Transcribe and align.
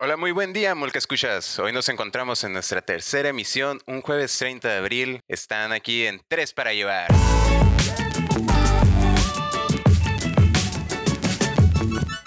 Hola, 0.00 0.16
muy 0.16 0.30
buen 0.30 0.52
día, 0.52 0.76
Mulca 0.76 0.96
Escuchas. 0.96 1.58
Hoy 1.58 1.72
nos 1.72 1.88
encontramos 1.88 2.44
en 2.44 2.52
nuestra 2.52 2.80
tercera 2.80 3.30
emisión, 3.30 3.80
un 3.84 4.00
jueves 4.00 4.38
30 4.38 4.68
de 4.68 4.76
abril. 4.76 5.20
Están 5.26 5.72
aquí 5.72 6.06
en 6.06 6.20
Tres 6.28 6.52
para 6.52 6.72
Llevar. 6.72 7.08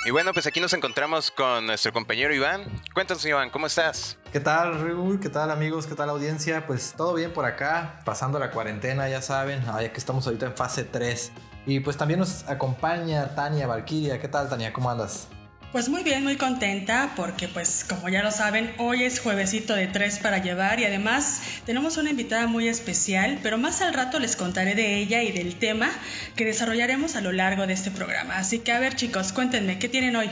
Y 0.05 0.11
bueno, 0.11 0.33
pues 0.33 0.45
aquí 0.47 0.59
nos 0.59 0.73
encontramos 0.73 1.31
con 1.31 1.65
nuestro 1.65 1.93
compañero 1.93 2.35
Iván. 2.35 2.65
Cuéntanos, 2.93 3.25
Iván, 3.25 3.49
¿cómo 3.49 3.67
estás? 3.67 4.17
¿Qué 4.33 4.41
tal, 4.41 4.77
Raúl? 4.81 5.21
¿Qué 5.21 5.29
tal, 5.29 5.49
amigos? 5.49 5.87
¿Qué 5.87 5.95
tal, 5.95 6.09
audiencia? 6.09 6.67
Pues 6.67 6.93
todo 6.97 7.13
bien 7.13 7.31
por 7.31 7.45
acá, 7.45 8.01
pasando 8.03 8.37
la 8.37 8.51
cuarentena, 8.51 9.07
ya 9.07 9.21
saben, 9.21 9.63
ya 9.63 9.93
que 9.93 9.97
estamos 9.97 10.27
ahorita 10.27 10.47
en 10.47 10.57
fase 10.57 10.83
3. 10.83 11.31
Y 11.67 11.79
pues 11.79 11.95
también 11.95 12.19
nos 12.19 12.43
acompaña 12.49 13.33
Tania 13.33 13.65
Valkyria. 13.65 14.19
¿Qué 14.19 14.27
tal, 14.27 14.49
Tania? 14.49 14.73
¿Cómo 14.73 14.91
andas? 14.91 15.29
Pues 15.71 15.87
muy 15.87 16.03
bien, 16.03 16.25
muy 16.25 16.35
contenta 16.35 17.13
porque 17.15 17.47
pues 17.47 17.85
como 17.87 18.09
ya 18.09 18.21
lo 18.21 18.31
saben, 18.31 18.73
hoy 18.77 19.05
es 19.05 19.21
juevesito 19.21 19.73
de 19.73 19.87
tres 19.87 20.19
para 20.19 20.39
llevar 20.39 20.81
y 20.81 20.83
además 20.83 21.41
tenemos 21.65 21.95
una 21.95 22.09
invitada 22.09 22.45
muy 22.45 22.67
especial, 22.67 23.39
pero 23.41 23.57
más 23.57 23.81
al 23.81 23.93
rato 23.93 24.19
les 24.19 24.35
contaré 24.35 24.75
de 24.75 24.97
ella 24.97 25.23
y 25.23 25.31
del 25.31 25.55
tema 25.55 25.89
que 26.35 26.43
desarrollaremos 26.43 27.15
a 27.15 27.21
lo 27.21 27.31
largo 27.31 27.67
de 27.67 27.73
este 27.73 27.89
programa. 27.89 28.35
Así 28.35 28.59
que 28.59 28.73
a 28.73 28.81
ver 28.81 28.97
chicos, 28.97 29.31
cuéntenme, 29.31 29.79
¿qué 29.79 29.87
tienen 29.87 30.17
hoy? 30.17 30.29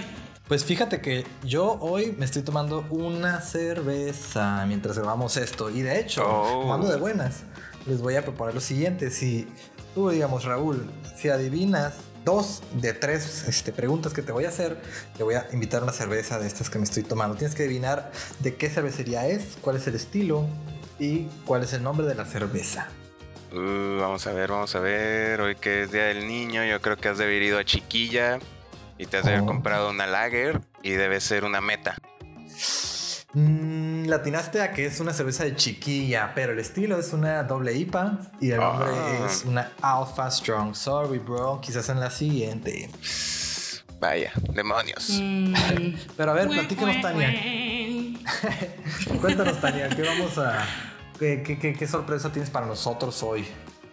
Pues 0.50 0.66
fíjate 0.66 1.00
que 1.00 1.26
yo 1.46 1.78
hoy 1.80 2.14
me 2.18 2.26
estoy 2.26 2.42
tomando 2.42 2.86
una 2.90 3.40
cerveza 3.40 4.66
mientras 4.68 4.98
grabamos 4.98 5.38
esto 5.38 5.70
y 5.70 5.84
de 5.84 6.02
hecho, 6.02 6.22
oh. 6.28 6.64
tomando 6.64 6.90
de 6.90 6.98
buenas, 6.98 7.44
les 7.86 8.02
voy 8.02 8.18
a 8.18 8.24
proponer 8.24 8.56
lo 8.56 8.62
siguiente, 8.62 9.10
si 9.10 9.48
tú 9.96 10.10
digamos 10.10 10.44
Raúl, 10.44 10.92
si 11.16 11.30
adivinas 11.30 11.94
dos 12.26 12.62
de 12.74 12.94
tres 12.94 13.46
este, 13.48 13.72
preguntas 13.72 14.14
que 14.14 14.22
te 14.22 14.32
voy 14.32 14.46
a 14.46 14.50
hacer, 14.50 14.78
te 15.18 15.24
voy 15.24 15.36
a 15.36 15.48
invitar 15.52 15.82
a 15.82 15.84
una 15.84 15.94
cerveza 15.94 16.40
de 16.40 16.48
estas 16.48 16.70
que 16.70 16.78
me 16.78 16.84
estoy 16.84 17.04
tomando. 17.04 17.36
Tienes 17.36 17.56
que 17.56 17.64
adivinar 17.64 18.12
de 18.40 18.56
qué 18.56 18.70
cervecería 18.70 19.28
es, 19.28 19.58
cuál 19.62 19.78
es 19.78 19.88
el 19.88 19.96
estilo 19.96 20.48
y 21.00 21.26
cuál 21.46 21.64
es 21.64 21.74
el 21.74 21.84
nombre 21.84 22.06
de 22.06 22.16
la 22.16 22.26
cerveza. 22.26 22.88
Uh, 23.52 24.00
vamos 24.00 24.28
a 24.28 24.34
ver, 24.34 24.52
vamos 24.52 24.76
a 24.76 24.80
ver. 24.80 25.42
Hoy 25.42 25.56
que 25.56 25.84
es 25.84 25.92
Día 25.92 26.06
del 26.06 26.28
Niño, 26.28 26.64
yo 26.66 26.82
creo 26.82 26.98
que 26.98 27.10
has 27.10 27.18
de 27.18 27.24
haber 27.24 27.42
ido 27.42 27.58
a 27.58 27.66
Chiquilla 27.66 28.40
y 28.98 29.06
te 29.06 29.18
has 29.18 29.26
de 29.26 29.32
haber 29.32 29.44
oh. 29.44 29.48
comprado 29.48 29.90
una 29.90 30.06
lager 30.06 30.62
y 30.84 30.92
debe 30.92 31.20
ser 31.20 31.46
una 31.46 31.62
meta. 31.62 31.96
Mm, 33.34 33.89
latinaste 34.10 34.62
a 34.62 34.72
que 34.72 34.86
es 34.86 35.00
una 35.00 35.14
cerveza 35.14 35.44
de 35.44 35.56
chiquilla, 35.56 36.32
pero 36.36 36.54
el 36.54 36.60
estilo 36.60 37.00
es 37.00 37.14
una 37.14 37.44
doble 37.44 37.74
IPA 37.74 38.20
y 38.42 38.52
el 38.52 38.60
nombre 38.60 38.90
ah. 38.92 39.28
es 39.28 39.46
una 39.46 39.72
Alpha 39.82 40.30
Strong. 40.30 40.76
Sorry, 40.76 41.20
bro, 41.20 41.60
quizás 41.62 41.90
en 41.90 42.00
la 42.00 42.10
siguiente. 42.10 42.90
Vaya, 44.00 44.32
demonios. 44.54 45.20
Mm. 45.22 45.54
pero 46.18 46.32
a 46.32 46.34
ver, 46.34 46.48
platícanos, 46.50 47.02
Tania. 47.02 47.34
Cuéntanos, 49.22 49.60
Tania, 49.62 49.90
¿qué 49.90 50.02
vamos 50.08 50.38
a. 50.38 50.66
qué 51.20 51.88
sorpresa 51.88 52.32
tienes 52.32 52.50
para 52.50 52.66
nosotros 52.66 53.22
hoy? 53.24 53.46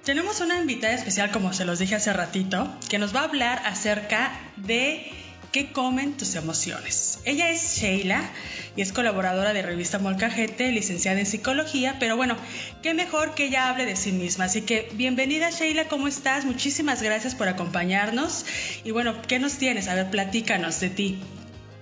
Tenemos 0.06 0.40
una 0.40 0.60
invitada 0.60 0.94
especial, 0.94 1.32
como 1.32 1.52
se 1.52 1.64
los 1.64 1.80
dije 1.80 1.96
hace 1.96 2.12
ratito, 2.12 2.68
que 2.88 2.96
nos 2.98 3.12
va 3.12 3.22
a 3.22 3.24
hablar 3.24 3.60
acerca 3.66 4.30
de 4.56 5.10
¿Qué 5.52 5.72
comen 5.72 6.16
tus 6.16 6.34
emociones? 6.34 7.20
Ella 7.24 7.50
es 7.50 7.78
Sheila 7.78 8.30
y 8.76 8.82
es 8.82 8.92
colaboradora 8.92 9.52
de 9.52 9.62
revista 9.62 9.98
Molcajete, 9.98 10.70
licenciada 10.70 11.18
en 11.18 11.26
psicología, 11.26 11.96
pero 11.98 12.16
bueno, 12.16 12.36
qué 12.82 12.92
mejor 12.94 13.34
que 13.34 13.46
ella 13.46 13.68
hable 13.68 13.86
de 13.86 13.96
sí 13.96 14.12
misma. 14.12 14.44
Así 14.44 14.62
que 14.62 14.90
bienvenida 14.92 15.50
Sheila, 15.50 15.88
¿cómo 15.88 16.08
estás? 16.08 16.44
Muchísimas 16.44 17.02
gracias 17.02 17.34
por 17.34 17.48
acompañarnos. 17.48 18.44
Y 18.84 18.90
bueno, 18.90 19.22
¿qué 19.22 19.38
nos 19.38 19.54
tienes? 19.54 19.88
A 19.88 19.94
ver, 19.94 20.10
platícanos 20.10 20.80
de 20.80 20.90
ti. 20.90 21.18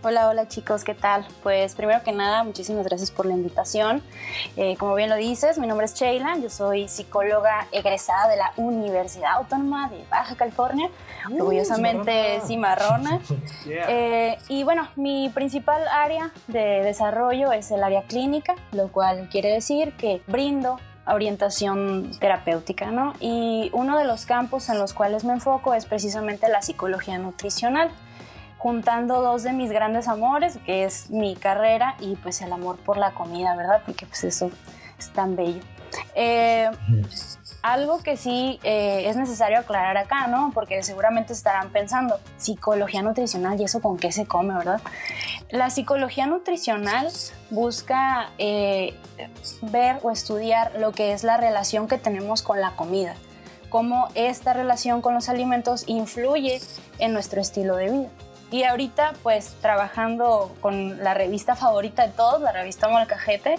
Hola, 0.06 0.28
hola 0.28 0.46
chicos, 0.48 0.84
¿qué 0.84 0.92
tal? 0.92 1.26
Pues 1.42 1.74
primero 1.74 2.02
que 2.04 2.12
nada, 2.12 2.44
muchísimas 2.44 2.84
gracias 2.84 3.10
por 3.10 3.24
la 3.24 3.32
invitación. 3.32 4.02
Eh, 4.54 4.76
como 4.76 4.94
bien 4.94 5.08
lo 5.08 5.16
dices, 5.16 5.56
mi 5.58 5.66
nombre 5.66 5.86
es 5.86 5.94
Sheila, 5.94 6.36
yo 6.36 6.50
soy 6.50 6.88
psicóloga 6.88 7.66
egresada 7.72 8.28
de 8.28 8.36
la 8.36 8.52
Universidad 8.58 9.32
Autónoma 9.36 9.88
de 9.88 10.04
Baja 10.10 10.36
California, 10.36 10.90
uh, 11.30 11.34
orgullosamente 11.36 12.40
cimarrona. 12.46 13.20
Eh, 13.66 14.36
y 14.48 14.62
bueno, 14.62 14.88
mi 14.94 15.30
principal 15.30 15.88
área 15.88 16.30
de 16.48 16.82
desarrollo 16.82 17.50
es 17.52 17.70
el 17.70 17.82
área 17.82 18.02
clínica, 18.02 18.54
lo 18.72 18.88
cual 18.88 19.28
quiere 19.30 19.50
decir 19.50 19.94
que 19.96 20.20
brindo 20.26 20.78
orientación 21.06 22.10
terapéutica, 22.20 22.90
¿no? 22.90 23.14
Y 23.20 23.70
uno 23.72 23.98
de 23.98 24.04
los 24.04 24.26
campos 24.26 24.68
en 24.68 24.78
los 24.78 24.92
cuales 24.92 25.24
me 25.24 25.32
enfoco 25.32 25.72
es 25.72 25.86
precisamente 25.86 26.48
la 26.48 26.60
psicología 26.60 27.18
nutricional 27.18 27.90
juntando 28.64 29.20
dos 29.20 29.42
de 29.42 29.52
mis 29.52 29.70
grandes 29.70 30.08
amores, 30.08 30.58
que 30.64 30.84
es 30.84 31.10
mi 31.10 31.36
carrera 31.36 31.96
y 32.00 32.16
pues 32.16 32.40
el 32.40 32.50
amor 32.50 32.78
por 32.78 32.96
la 32.96 33.10
comida, 33.10 33.54
¿verdad? 33.54 33.82
Porque 33.84 34.06
pues 34.06 34.24
eso 34.24 34.50
es 34.98 35.10
tan 35.10 35.36
bello. 35.36 35.60
Eh, 36.14 36.70
algo 37.60 38.02
que 38.02 38.16
sí 38.16 38.58
eh, 38.62 39.04
es 39.06 39.18
necesario 39.18 39.58
aclarar 39.58 39.98
acá, 39.98 40.28
¿no? 40.28 40.50
Porque 40.54 40.82
seguramente 40.82 41.34
estarán 41.34 41.72
pensando, 41.72 42.18
psicología 42.38 43.02
nutricional 43.02 43.60
y 43.60 43.64
eso 43.64 43.82
con 43.82 43.98
qué 43.98 44.12
se 44.12 44.24
come, 44.24 44.54
¿verdad? 44.54 44.80
La 45.50 45.68
psicología 45.68 46.26
nutricional 46.26 47.10
busca 47.50 48.30
eh, 48.38 48.98
ver 49.60 49.98
o 50.02 50.10
estudiar 50.10 50.72
lo 50.78 50.92
que 50.92 51.12
es 51.12 51.22
la 51.22 51.36
relación 51.36 51.86
que 51.86 51.98
tenemos 51.98 52.40
con 52.40 52.62
la 52.62 52.74
comida, 52.76 53.14
cómo 53.68 54.08
esta 54.14 54.54
relación 54.54 55.02
con 55.02 55.12
los 55.12 55.28
alimentos 55.28 55.84
influye 55.86 56.62
en 56.98 57.12
nuestro 57.12 57.42
estilo 57.42 57.76
de 57.76 57.90
vida. 57.90 58.08
Y 58.54 58.62
ahorita, 58.62 59.14
pues, 59.24 59.56
trabajando 59.60 60.54
con 60.60 61.02
la 61.02 61.12
revista 61.12 61.56
favorita 61.56 62.06
de 62.06 62.12
todos, 62.12 62.40
la 62.40 62.52
revista 62.52 62.88
Molcajete, 62.88 63.56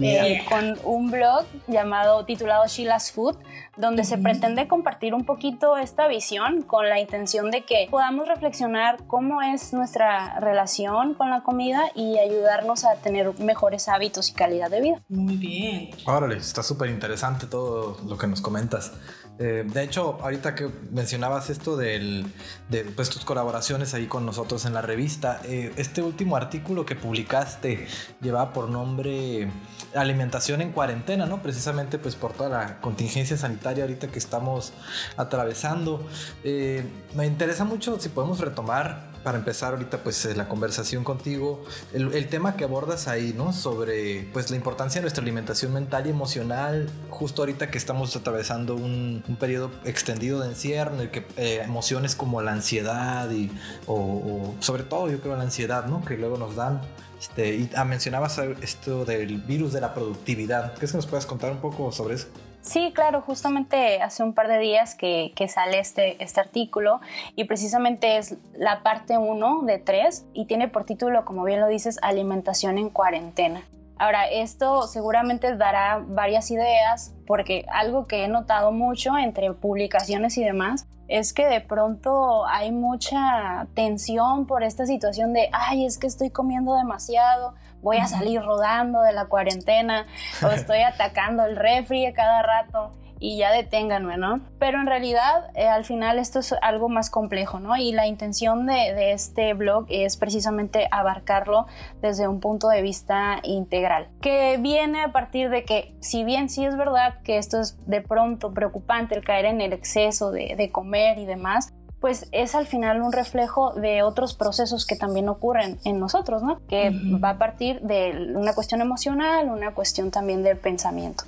eh, 0.00 0.42
con 0.48 0.78
un 0.84 1.10
blog 1.10 1.44
llamado, 1.66 2.24
titulado 2.24 2.66
Sheila's 2.66 3.12
Food, 3.12 3.36
donde 3.76 4.04
se 4.04 4.16
pretende 4.16 4.66
compartir 4.66 5.12
un 5.12 5.26
poquito 5.26 5.76
esta 5.76 6.08
visión 6.08 6.62
con 6.62 6.88
la 6.88 6.98
intención 6.98 7.50
de 7.50 7.66
que 7.66 7.88
podamos 7.90 8.26
reflexionar 8.26 8.96
cómo 9.06 9.42
es 9.42 9.74
nuestra 9.74 10.40
relación 10.40 11.12
con 11.12 11.28
la 11.28 11.42
comida 11.42 11.82
y 11.94 12.16
ayudarnos 12.16 12.86
a 12.86 12.94
tener 12.94 13.38
mejores 13.40 13.86
hábitos 13.86 14.30
y 14.30 14.32
calidad 14.32 14.70
de 14.70 14.80
vida. 14.80 15.02
Muy 15.10 15.36
bien. 15.36 15.90
Órale, 16.06 16.38
está 16.38 16.62
súper 16.62 16.88
interesante 16.88 17.46
todo 17.46 17.98
lo 18.08 18.16
que 18.16 18.26
nos 18.26 18.40
comentas. 18.40 18.92
Eh, 19.38 19.64
de 19.64 19.84
hecho, 19.84 20.18
ahorita 20.20 20.54
que 20.54 20.68
mencionabas 20.90 21.48
esto 21.48 21.76
del, 21.76 22.26
de 22.68 22.84
pues, 22.84 23.08
tus 23.08 23.24
colaboraciones 23.24 23.94
ahí 23.94 24.06
con 24.06 24.26
nosotros 24.26 24.64
en 24.64 24.74
la 24.74 24.82
revista, 24.82 25.40
eh, 25.44 25.72
este 25.76 26.02
último 26.02 26.36
artículo 26.36 26.84
que 26.84 26.96
publicaste 26.96 27.86
llevaba 28.20 28.52
por 28.52 28.68
nombre 28.68 29.48
Alimentación 29.94 30.60
en 30.60 30.72
cuarentena, 30.72 31.26
¿no? 31.26 31.42
Precisamente 31.42 31.98
pues 31.98 32.14
por 32.14 32.32
toda 32.32 32.48
la 32.48 32.80
contingencia 32.80 33.36
sanitaria 33.36 33.84
ahorita 33.84 34.08
que 34.08 34.18
estamos 34.18 34.72
atravesando. 35.16 36.06
Eh, 36.44 36.84
me 37.14 37.26
interesa 37.26 37.64
mucho 37.64 37.98
si 37.98 38.08
podemos 38.08 38.40
retomar 38.40 39.08
para 39.22 39.38
empezar 39.38 39.72
ahorita 39.74 39.98
pues 39.98 40.24
eh, 40.24 40.34
la 40.34 40.48
conversación 40.48 41.04
contigo, 41.04 41.62
el, 41.92 42.28
tema 42.28 42.56
que 42.56 42.64
abordas 42.64 43.08
ahí, 43.08 43.34
¿no? 43.36 43.52
Sobre 43.52 44.28
pues 44.32 44.50
la 44.50 44.56
importancia 44.56 45.00
de 45.00 45.02
nuestra 45.02 45.22
alimentación 45.22 45.72
mental 45.72 46.06
y 46.06 46.10
emocional, 46.10 46.88
justo 47.10 47.42
ahorita 47.42 47.70
que 47.70 47.78
estamos 47.78 48.14
atravesando 48.16 48.74
un, 48.74 49.22
periodo 49.38 49.70
extendido 49.84 50.40
de 50.40 50.48
encierro 50.48 50.94
en 50.94 51.00
el 51.00 51.10
que 51.10 51.26
eh, 51.36 51.60
emociones 51.64 52.14
como 52.14 52.42
la 52.42 52.52
ansiedad 52.52 53.30
y, 53.30 53.50
o, 53.86 54.54
sobre 54.60 54.82
todo 54.82 55.10
yo 55.10 55.20
creo 55.20 55.36
la 55.36 55.42
ansiedad, 55.42 55.86
¿no? 55.86 56.04
Que 56.04 56.16
luego 56.16 56.36
nos 56.38 56.56
dan. 56.56 56.80
Este, 57.18 57.54
y 57.56 57.70
ah, 57.76 57.84
mencionabas 57.84 58.38
esto 58.62 59.04
del 59.04 59.38
virus 59.38 59.72
de 59.72 59.80
la 59.80 59.94
productividad. 59.94 60.74
¿Qué 60.74 60.84
es 60.84 60.92
que 60.92 60.98
nos 60.98 61.06
puedes 61.06 61.26
contar 61.26 61.50
un 61.50 61.58
poco 61.58 61.90
sobre 61.92 62.14
eso? 62.14 62.28
Sí, 62.60 62.92
claro, 62.94 63.22
justamente 63.22 64.02
hace 64.02 64.22
un 64.22 64.34
par 64.34 64.48
de 64.48 64.58
días 64.58 64.94
que, 64.94 65.32
sale 65.48 65.78
este, 65.78 66.22
este 66.22 66.40
artículo 66.40 67.00
y 67.34 67.44
precisamente 67.44 68.18
es 68.18 68.36
la 68.54 68.82
parte 68.82 69.16
1 69.16 69.62
de 69.62 69.78
3 69.78 70.26
y 70.34 70.44
tiene 70.44 70.68
por 70.68 70.84
título, 70.84 71.24
como 71.24 71.44
bien 71.44 71.60
lo 71.60 71.68
dices, 71.68 71.98
alimentación 72.02 72.76
en 72.76 72.90
cuarentena. 72.90 73.62
Ahora, 73.98 74.26
esto 74.28 74.86
seguramente 74.86 75.56
dará 75.56 76.02
varias 76.06 76.50
ideas 76.50 77.14
porque 77.26 77.66
algo 77.70 78.06
que 78.06 78.24
he 78.24 78.28
notado 78.28 78.70
mucho 78.70 79.18
entre 79.18 79.52
publicaciones 79.52 80.38
y 80.38 80.44
demás 80.44 80.86
es 81.08 81.32
que 81.32 81.46
de 81.46 81.60
pronto 81.60 82.46
hay 82.46 82.70
mucha 82.70 83.66
tensión 83.74 84.46
por 84.46 84.62
esta 84.62 84.86
situación 84.86 85.32
de, 85.32 85.48
ay, 85.52 85.84
es 85.86 85.98
que 85.98 86.06
estoy 86.06 86.30
comiendo 86.30 86.74
demasiado, 86.74 87.54
voy 87.82 87.96
a 87.96 88.06
salir 88.06 88.42
rodando 88.42 89.00
de 89.00 89.12
la 89.12 89.24
cuarentena 89.24 90.06
o 90.42 90.48
estoy 90.48 90.78
atacando 90.82 91.44
el 91.44 91.56
refri 91.56 92.06
a 92.06 92.12
cada 92.12 92.42
rato 92.42 92.92
y 93.20 93.38
ya 93.38 93.52
deténganme, 93.52 94.16
¿no? 94.16 94.40
Pero 94.58 94.80
en 94.80 94.86
realidad 94.86 95.50
eh, 95.54 95.66
al 95.66 95.84
final 95.84 96.18
esto 96.18 96.38
es 96.38 96.54
algo 96.62 96.88
más 96.88 97.10
complejo, 97.10 97.60
¿no? 97.60 97.76
Y 97.76 97.92
la 97.92 98.06
intención 98.06 98.66
de, 98.66 98.94
de, 98.94 99.12
este 99.12 99.54
blog 99.54 99.86
es 99.88 100.16
precisamente 100.16 100.88
abarcarlo 100.90 101.66
desde 102.00 102.28
un 102.28 102.40
punto 102.40 102.68
de 102.68 102.82
vista 102.82 103.40
integral, 103.42 104.08
que 104.20 104.58
viene 104.58 105.02
a 105.02 105.12
partir 105.12 105.50
de 105.50 105.64
que 105.64 105.94
si 106.00 106.24
bien 106.24 106.48
sí 106.48 106.64
es 106.64 106.76
verdad 106.76 107.20
que 107.22 107.38
esto 107.38 107.60
es 107.60 107.76
de 107.86 108.00
pronto 108.00 108.52
preocupante 108.52 109.14
el 109.14 109.24
caer 109.24 109.46
en 109.46 109.60
el 109.60 109.72
exceso 109.72 110.30
de, 110.30 110.54
de 110.56 110.70
comer 110.70 111.18
y 111.18 111.26
demás, 111.26 111.72
pues 112.00 112.28
es 112.30 112.54
al 112.54 112.66
final 112.66 113.02
un 113.02 113.12
reflejo 113.12 113.72
de 113.72 114.02
otros 114.02 114.34
procesos 114.34 114.86
que 114.86 114.96
también 114.96 115.28
ocurren 115.28 115.78
en 115.84 115.98
nosotros, 115.98 116.42
¿no? 116.42 116.60
Que 116.68 116.90
va 116.90 117.30
a 117.30 117.38
partir 117.38 117.80
de 117.80 118.32
una 118.36 118.54
cuestión 118.54 118.80
emocional, 118.80 119.48
una 119.48 119.74
cuestión 119.74 120.10
también 120.10 120.42
del 120.42 120.58
pensamiento. 120.58 121.24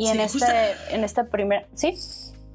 Y 0.00 0.08
en, 0.08 0.18
este, 0.18 0.46
en 0.92 1.04
esta 1.04 1.24
primera... 1.24 1.66
¿Sí? 1.74 1.94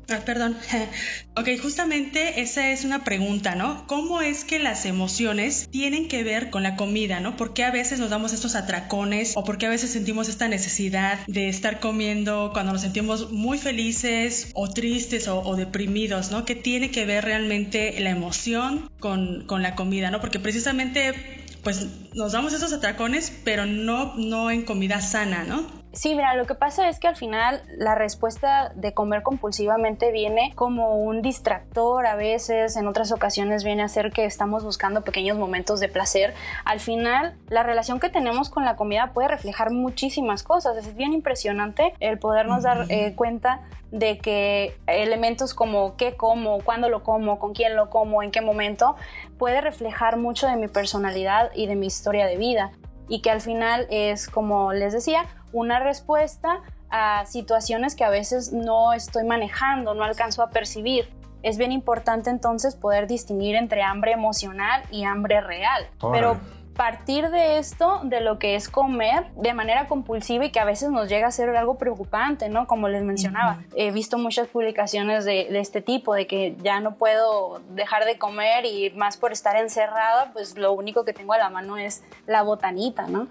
Ah, 0.10 0.22
perdón. 0.26 0.58
ok, 1.36 1.48
justamente 1.62 2.42
esa 2.42 2.72
es 2.72 2.86
una 2.86 3.04
pregunta, 3.04 3.54
¿no? 3.54 3.86
¿Cómo 3.86 4.22
es 4.22 4.44
que 4.46 4.58
las 4.58 4.88
emociones 4.88 5.68
tienen 5.70 6.08
que 6.08 6.24
ver 6.24 6.50
con 6.50 6.64
la 6.64 6.76
comida, 6.76 7.20
¿no? 7.20 7.38
¿Por 7.38 7.54
qué 7.54 7.64
a 7.64 7.70
veces 7.70 8.00
nos 8.00 8.10
damos 8.10 8.34
estos 8.34 8.56
atracones 8.56 9.34
o 9.36 9.44
por 9.44 9.60
qué 9.60 9.68
a 9.68 9.70
veces 9.70 9.92
sentimos 9.92 10.28
esta 10.28 10.48
necesidad 10.48 11.20
de 11.28 11.48
estar 11.48 11.80
comiendo 11.80 12.50
cuando 12.52 12.72
nos 12.72 12.82
sentimos 12.82 13.32
muy 13.32 13.60
felices 13.60 14.50
o 14.56 14.68
tristes 14.68 15.28
o, 15.28 15.56
deprimidos, 15.56 16.32
¿no? 16.32 16.46
¿Qué 16.46 16.56
tiene 16.56 16.90
que 16.90 17.06
ver 17.06 17.26
realmente 17.26 17.94
la 18.00 18.10
emoción 18.10 18.90
con, 19.00 19.46
con 19.46 19.62
la 19.62 19.76
comida, 19.76 20.10
¿no? 20.10 20.20
Porque 20.20 20.40
precisamente 20.40 21.14
pues 21.62 21.88
nos 22.16 22.32
damos 22.32 22.54
esos 22.54 22.74
atracones, 22.74 23.32
pero 23.44 23.68
no, 23.68 24.16
no 24.18 24.52
en 24.52 24.64
comida 24.64 25.02
sana, 25.02 25.44
¿no? 25.44 25.85
Sí, 25.96 26.14
mira, 26.14 26.36
lo 26.36 26.46
que 26.46 26.56
pasa 26.56 26.90
es 26.90 27.00
que 27.00 27.08
al 27.08 27.16
final 27.16 27.64
la 27.78 27.96
respuesta 27.96 28.74
de 28.76 28.94
comer 28.94 29.24
compulsivamente 29.24 30.12
viene 30.12 30.52
como 30.54 30.98
un 30.98 31.22
distractor 31.22 32.06
a 32.06 32.18
veces, 32.18 32.76
en 32.76 32.90
otras 32.90 33.14
ocasiones 33.14 33.64
viene 33.64 33.82
a 33.82 33.88
ser 33.88 34.12
que 34.12 34.26
estamos 34.26 34.66
buscando 34.66 35.06
pequeños 35.06 35.38
momentos 35.38 35.80
de 35.80 35.88
placer. 35.88 36.34
Al 36.66 36.82
final, 36.82 37.38
la 37.48 37.64
relación 37.64 38.02
que 38.02 38.10
tenemos 38.10 38.50
con 38.50 38.66
la 38.66 38.76
comida 38.76 39.14
puede 39.14 39.30
reflejar 39.30 39.72
muchísimas 39.72 40.44
cosas. 40.44 40.76
Es 40.76 40.98
bien 40.98 41.14
impresionante 41.14 41.94
el 42.02 42.20
podernos 42.20 42.64
dar 42.64 42.88
eh, 42.90 43.14
cuenta 43.16 43.62
de 43.92 44.18
que 44.18 44.76
elementos 44.88 45.54
como 45.54 45.96
qué 45.96 46.18
como, 46.18 46.60
cuándo 46.60 46.90
lo 46.90 47.04
como, 47.04 47.40
con 47.40 47.54
quién 47.54 47.78
lo 47.78 47.90
como, 47.90 48.22
en 48.22 48.32
qué 48.32 48.42
momento, 48.42 48.98
puede 49.38 49.62
reflejar 49.62 50.18
mucho 50.18 50.46
de 50.46 50.58
mi 50.58 50.68
personalidad 50.68 51.52
y 51.56 51.68
de 51.68 51.76
mi 51.78 51.88
historia 51.88 52.26
de 52.26 52.36
vida. 52.36 52.72
Y 53.08 53.22
que 53.22 53.32
al 53.32 53.40
final 53.40 53.88
es, 53.92 54.28
como 54.28 54.74
les 54.74 54.92
decía, 54.92 55.26
una 55.56 55.80
respuesta 55.80 56.62
a 56.90 57.26
situaciones 57.26 57.96
que 57.96 58.04
a 58.04 58.10
veces 58.10 58.52
no 58.52 58.94
estoy 58.94 59.24
manejando, 59.24 59.96
no 59.96 60.04
alcanzo 60.04 60.44
a 60.44 60.50
percibir. 60.50 61.10
Es 61.44 61.58
bien 61.58 61.72
importante 61.72 62.30
entonces 62.30 62.76
poder 62.76 63.08
distinguir 63.08 63.56
entre 63.56 63.82
hambre 63.82 64.12
emocional 64.12 64.84
y 64.92 65.06
hambre 65.06 65.40
real. 65.42 65.88
Pero 66.12 66.38
partir 66.76 67.30
de 67.30 67.58
esto, 67.58 68.02
de 68.04 68.20
lo 68.20 68.38
que 68.38 68.56
es 68.56 68.68
comer 68.68 69.28
de 69.36 69.54
manera 69.54 69.88
compulsiva 69.88 70.44
y 70.44 70.52
que 70.52 70.60
a 70.60 70.66
veces 70.66 70.90
nos 70.90 71.08
llega 71.08 71.28
a 71.28 71.32
ser 71.32 71.56
algo 71.56 71.78
preocupante, 71.78 72.50
¿no? 72.50 72.68
Como 72.68 72.90
les 72.90 73.04
mencionaba, 73.04 73.60
he 73.76 73.92
visto 73.92 74.18
muchas 74.18 74.48
publicaciones 74.50 75.24
de, 75.24 75.48
de, 75.50 75.60
este 75.60 75.82
tipo, 75.82 76.14
de 76.14 76.28
que 76.28 76.58
ya 76.62 76.82
no 76.82 76.96
puedo 76.96 77.62
dejar 77.70 78.04
de 78.04 78.18
comer 78.18 78.66
y 78.66 78.90
más 78.92 79.16
por 79.16 79.32
estar 79.32 79.56
encerrada, 79.56 80.32
pues 80.34 80.58
lo 80.58 80.74
único 80.74 81.06
que 81.06 81.14
tengo 81.14 81.32
a 81.32 81.38
la 81.38 81.50
mano 81.50 81.78
es 81.78 82.04
la 82.28 82.42
botanita, 82.42 83.08
¿no? 83.08 83.28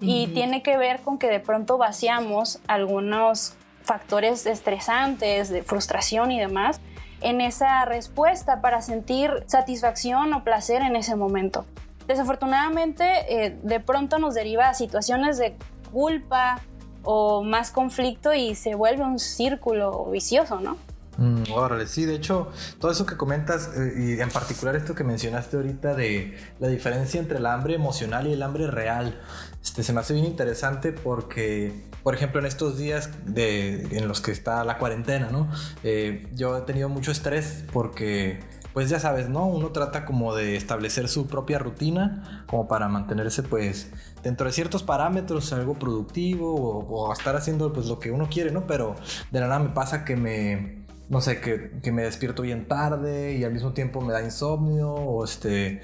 Y 0.00 0.28
tiene 0.28 0.62
que 0.62 0.76
ver 0.76 1.00
con 1.00 1.18
que 1.18 1.28
de 1.28 1.40
pronto 1.40 1.78
vaciamos 1.78 2.60
algunos 2.66 3.54
factores 3.82 4.46
estresantes, 4.46 5.48
de 5.48 5.62
frustración 5.62 6.30
y 6.30 6.40
demás, 6.40 6.80
en 7.20 7.40
esa 7.40 7.84
respuesta 7.84 8.60
para 8.60 8.82
sentir 8.82 9.30
satisfacción 9.46 10.32
o 10.34 10.44
placer 10.44 10.82
en 10.82 10.96
ese 10.96 11.16
momento. 11.16 11.64
Desafortunadamente, 12.06 13.04
eh, 13.28 13.58
de 13.62 13.80
pronto 13.80 14.18
nos 14.18 14.34
deriva 14.34 14.68
a 14.68 14.74
situaciones 14.74 15.38
de 15.38 15.56
culpa 15.92 16.60
o 17.02 17.42
más 17.42 17.70
conflicto 17.70 18.34
y 18.34 18.54
se 18.54 18.74
vuelve 18.74 19.02
un 19.04 19.18
círculo 19.18 20.06
vicioso, 20.06 20.60
¿no? 20.60 20.76
Mm, 21.18 21.50
órale, 21.52 21.86
sí, 21.86 22.04
de 22.04 22.14
hecho, 22.14 22.48
todo 22.78 22.90
eso 22.90 23.06
que 23.06 23.16
comentas, 23.16 23.70
eh, 23.74 23.94
y 23.96 24.20
en 24.20 24.28
particular 24.28 24.76
esto 24.76 24.94
que 24.94 25.02
mencionaste 25.02 25.56
ahorita 25.56 25.94
de 25.94 26.36
la 26.60 26.68
diferencia 26.68 27.18
entre 27.18 27.38
el 27.38 27.46
hambre 27.46 27.74
emocional 27.74 28.26
y 28.26 28.34
el 28.34 28.42
hambre 28.42 28.66
real, 28.66 29.18
este, 29.66 29.82
se 29.82 29.92
me 29.92 29.98
hace 29.98 30.14
bien 30.14 30.26
interesante 30.26 30.92
porque, 30.92 31.72
por 32.04 32.14
ejemplo, 32.14 32.38
en 32.38 32.46
estos 32.46 32.78
días 32.78 33.10
de, 33.26 33.98
en 33.98 34.06
los 34.06 34.20
que 34.20 34.30
está 34.30 34.62
la 34.62 34.78
cuarentena, 34.78 35.30
¿no? 35.32 35.50
Eh, 35.82 36.28
yo 36.34 36.56
he 36.56 36.60
tenido 36.60 36.88
mucho 36.88 37.10
estrés 37.10 37.64
porque 37.72 38.38
pues 38.72 38.88
ya 38.88 39.00
sabes, 39.00 39.28
¿no? 39.28 39.44
Uno 39.44 39.72
trata 39.72 40.04
como 40.04 40.36
de 40.36 40.54
establecer 40.54 41.08
su 41.08 41.26
propia 41.26 41.58
rutina 41.58 42.44
como 42.46 42.68
para 42.68 42.86
mantenerse 42.86 43.42
pues 43.42 43.90
dentro 44.22 44.46
de 44.46 44.52
ciertos 44.52 44.84
parámetros, 44.84 45.52
algo 45.52 45.74
productivo 45.74 46.54
o, 46.54 47.12
estar 47.12 47.34
haciendo 47.34 47.72
pues 47.72 47.86
lo 47.86 47.98
que 47.98 48.12
uno 48.12 48.28
quiere, 48.30 48.52
¿no? 48.52 48.68
Pero 48.68 48.94
de 49.32 49.40
la 49.40 49.48
nada 49.48 49.58
me 49.58 49.70
pasa 49.70 50.04
que 50.04 50.14
me, 50.14 50.85
no 51.08 51.20
sé, 51.20 51.40
que, 51.40 51.78
que, 51.82 51.92
me 51.92 52.02
despierto 52.02 52.42
bien 52.42 52.66
tarde 52.66 53.34
y 53.34 53.44
al 53.44 53.52
mismo 53.52 53.72
tiempo 53.72 54.00
me 54.00 54.12
da 54.12 54.22
insomnio 54.22 54.92
o 54.92 55.24
este... 55.24 55.80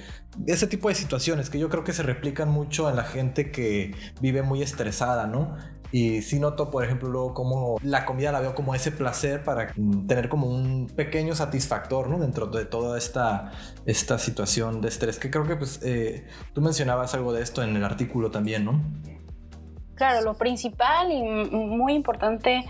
Ese 0.46 0.66
tipo 0.66 0.88
de 0.88 0.94
situaciones 0.94 1.50
que 1.50 1.58
yo 1.58 1.68
creo 1.68 1.84
que 1.84 1.92
se 1.92 2.02
replican 2.02 2.48
mucho 2.48 2.88
en 2.88 2.96
la 2.96 3.04
gente 3.04 3.50
que 3.50 3.94
vive 4.20 4.42
muy 4.42 4.62
estresada, 4.62 5.26
¿no? 5.26 5.56
Y 5.92 6.22
sí 6.22 6.40
noto, 6.40 6.70
por 6.70 6.84
ejemplo, 6.84 7.10
luego 7.10 7.34
como 7.34 7.76
la 7.82 8.06
comida 8.06 8.32
la 8.32 8.40
veo 8.40 8.54
como 8.54 8.74
ese 8.74 8.90
placer 8.90 9.44
para 9.44 9.74
tener 10.08 10.30
como 10.30 10.46
un 10.46 10.86
pequeño 10.86 11.34
satisfactor, 11.34 12.08
¿no? 12.08 12.18
Dentro 12.18 12.46
de 12.46 12.64
toda 12.64 12.96
esta, 12.96 13.52
esta 13.84 14.18
situación 14.18 14.80
de 14.80 14.88
estrés, 14.88 15.18
que 15.18 15.30
creo 15.30 15.46
que 15.46 15.54
pues 15.54 15.80
eh, 15.82 16.26
tú 16.54 16.62
mencionabas 16.62 17.12
algo 17.12 17.34
de 17.34 17.42
esto 17.42 17.62
en 17.62 17.76
el 17.76 17.84
artículo 17.84 18.30
también, 18.30 18.64
¿no? 18.64 18.82
Claro, 20.02 20.20
lo 20.22 20.34
principal 20.34 21.12
y 21.12 21.22
muy 21.22 21.92
importante 21.92 22.64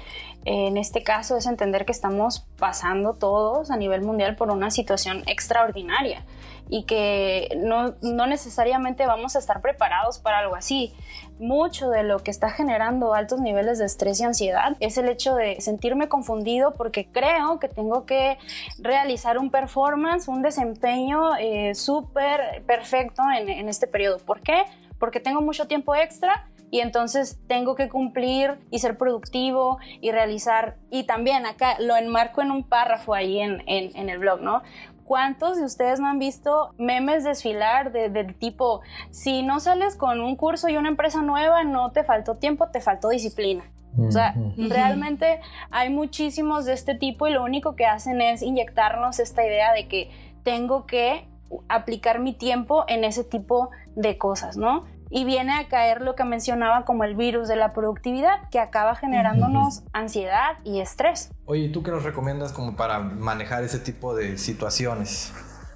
en 0.44 0.76
este 0.76 1.02
caso 1.02 1.38
es 1.38 1.46
entender 1.46 1.87
que 1.87 1.93
estamos 1.93 2.40
pasando 2.58 3.14
todos 3.14 3.70
a 3.70 3.79
nivel 3.79 4.02
mundial 4.02 4.37
por 4.37 4.50
una 4.50 4.70
situación 4.70 5.23
extraordinaria 5.26 6.26
y 6.69 6.84
que 6.84 7.49
no, 7.56 7.94
no, 8.02 8.26
necesariamente 8.26 9.06
vamos 9.06 9.34
a 9.34 9.38
estar 9.38 9.62
preparados 9.62 10.19
para 10.19 10.40
algo 10.40 10.56
así. 10.56 10.93
Mucho 11.38 11.88
de 11.88 12.02
lo 12.02 12.19
que 12.19 12.31
está 12.31 12.50
generando 12.50 13.14
altos 13.14 13.40
niveles 13.40 13.79
de 13.79 13.87
estrés 13.87 14.20
y 14.20 14.25
ansiedad 14.25 14.76
es 14.81 14.99
el 14.99 15.08
hecho 15.08 15.34
de 15.34 15.58
sentirme 15.62 16.11
confundido 16.11 16.75
porque 16.75 17.08
creo 17.11 17.58
que 17.58 17.69
tengo 17.69 18.05
que 18.05 18.37
realizar 18.79 19.38
un 19.38 19.50
performance, 19.50 20.29
un 20.29 20.43
desempeño 20.43 21.34
eh, 21.37 21.75
súper 21.75 22.62
perfecto 22.67 23.23
en, 23.34 23.49
en 23.49 23.70
este 23.70 23.87
periodo. 23.87 24.19
¿Por 24.19 24.43
qué? 24.43 24.64
Porque 24.99 25.19
tengo 25.19 25.40
mucho 25.40 25.67
tiempo 25.67 25.94
extra 25.94 26.46
y 26.72 26.80
entonces 26.80 27.38
tengo 27.48 27.74
que 27.74 27.90
cumplir 27.90 28.58
y 28.70 28.78
ser 28.78 28.96
productivo 28.96 29.78
y 30.00 30.10
realizar, 30.10 30.78
y 30.90 31.04
también 31.04 31.44
acá 31.44 31.76
lo 31.78 31.96
enmarco 31.96 32.40
en 32.40 32.50
un 32.50 32.64
párrafo 32.64 33.12
ahí 33.12 33.40
en, 33.40 33.62
en, 33.66 34.08
el 34.08 34.19
blog, 34.19 34.40
¿no? 34.40 34.62
¿Cuántos 35.04 35.58
de 35.58 35.64
ustedes 35.64 36.00
no 36.00 36.06
han 36.06 36.19
visto 36.19 36.74
memes 36.78 37.24
desfilar 37.24 37.92
de, 37.92 38.08
del 38.08 38.34
tipo, 38.34 38.80
si 39.10 39.42
no 39.42 39.60
sales 39.60 39.96
con 39.96 40.22
un 40.22 40.34
curso 40.34 40.70
y 40.70 40.78
una 40.78 40.88
empresa 40.88 41.20
nueva, 41.20 41.62
no 41.62 41.92
te 41.92 42.04
faltó 42.04 42.36
tiempo, 42.36 42.66
te 42.70 42.80
faltó 42.80 43.10
disciplina? 43.10 43.70
O 43.98 44.10
sea, 44.10 44.34
realmente 44.56 45.41
hay 45.70 45.91
muchísimos 45.91 46.64
de 46.64 46.72
este 46.72 46.94
tipo 46.94 47.26
y 47.26 47.32
lo 47.32 47.44
único 47.44 47.76
que 47.76 47.84
hacen 47.84 48.22
es 48.22 48.41
inyectarnos 48.41 49.19
esta 49.19 49.46
idea 49.46 49.74
de 49.74 49.88
que 49.88 50.10
tengo 50.43 50.86
que 50.86 51.29
aplicar 51.69 52.19
mi 52.19 52.32
tiempo 52.32 52.86
en 52.88 53.05
ese 53.05 53.24
tipo 53.24 53.69
de 53.94 54.17
cosas, 54.17 54.56
¿no? 54.56 54.86
Y 55.14 55.24
viene 55.24 55.52
a 55.52 55.69
caer 55.69 56.00
lo 56.00 56.16
que 56.16 56.24
mencionaba 56.24 56.86
como 56.86 57.04
el 57.04 57.14
virus 57.14 57.46
de 57.46 57.54
la 57.54 57.74
productividad, 57.74 58.48
que 58.50 58.58
acaba 58.58 58.96
generándonos 58.96 59.82
ansiedad 59.92 60.56
y 60.64 60.81
estrés. 60.81 61.31
Oye, 61.44 61.69
¿tú 61.69 61.82
qué 61.82 61.90
nos 61.90 62.02
recomiendas 62.02 62.52
como 62.52 62.76
para 62.76 62.98
manejar 62.98 63.62
ese 63.62 63.78
tipo 63.78 64.14
de 64.16 64.38
situaciones? 64.38 65.34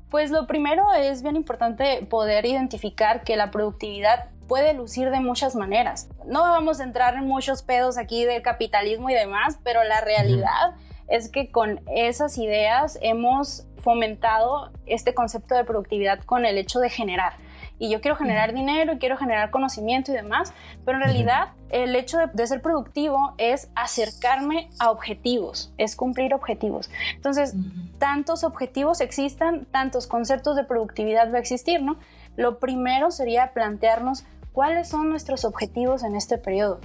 Pues 0.09 0.31
lo 0.31 0.47
primero 0.47 0.87
es 0.95 1.23
bien 1.23 1.37
importante 1.37 2.07
poder 2.09 2.47
identificar 2.47 3.25
que 3.25 3.37
la 3.37 3.51
productividad 3.51 4.31
puede 4.49 4.73
lucir 4.73 5.11
de 5.11 5.21
muchas 5.21 5.55
maneras. 5.55 6.09
No 6.25 6.41
vamos 6.41 6.81
a 6.81 6.85
entrar 6.85 7.15
en 7.17 7.27
muchos 7.27 7.63
pedos 7.63 7.99
aquí 7.99 8.25
del 8.25 8.41
capitalismo 8.41 9.11
y 9.11 9.15
demás, 9.15 9.59
pero 9.63 9.85
la 9.85 10.01
realidad 10.01 10.77
es 11.09 11.29
que 11.29 11.51
con 11.51 11.83
esas 11.95 12.39
ideas 12.39 12.99
hemos 13.03 13.67
fomentado 13.77 14.71
este 14.87 15.13
concepto 15.13 15.55
de 15.55 15.65
productividad 15.65 16.21
con 16.21 16.47
el 16.47 16.57
hecho 16.57 16.81
de 16.81 16.89
generar 16.89 17.35
y 17.79 17.91
yo 17.91 18.01
quiero 18.01 18.17
generar 18.17 18.55
dinero 18.55 18.95
y 18.95 18.99
quiero 18.99 19.17
generar 19.17 19.51
conocimiento 19.51 20.11
y 20.11 20.15
demás, 20.15 20.53
pero 20.85 20.99
en 20.99 21.05
realidad 21.05 21.49
el 21.71 21.95
hecho 21.97 22.19
de, 22.33 22.47
ser 22.47 22.63
productivo 22.63 23.35
es 23.39 23.69
acercarme 23.75 24.71
a 24.79 24.91
objetivos, 24.91 25.73
es 25.79 25.97
cumplir 25.97 26.33
objetivos. 26.35 26.91
Entonces, 27.15 27.55
tantos 27.99 28.45
objetivos 28.45 29.01
existan, 29.01 29.67
tantos 29.67 30.07
conceptos 30.07 30.57
de 30.57 30.65
productividad 30.65 31.33
va 31.33 31.37
a 31.37 31.41
existir, 31.41 31.83
¿no? 31.83 31.99
Lo 32.37 32.59
primero 32.59 33.11
sería 33.11 33.53
plantearnos 33.53 34.25
cuáles 34.53 34.89
son 34.89 35.11
nuestros 35.11 35.45
objetivos 35.45 36.03
en 36.03 36.17
este 36.17 36.39
periodo. 36.39 36.81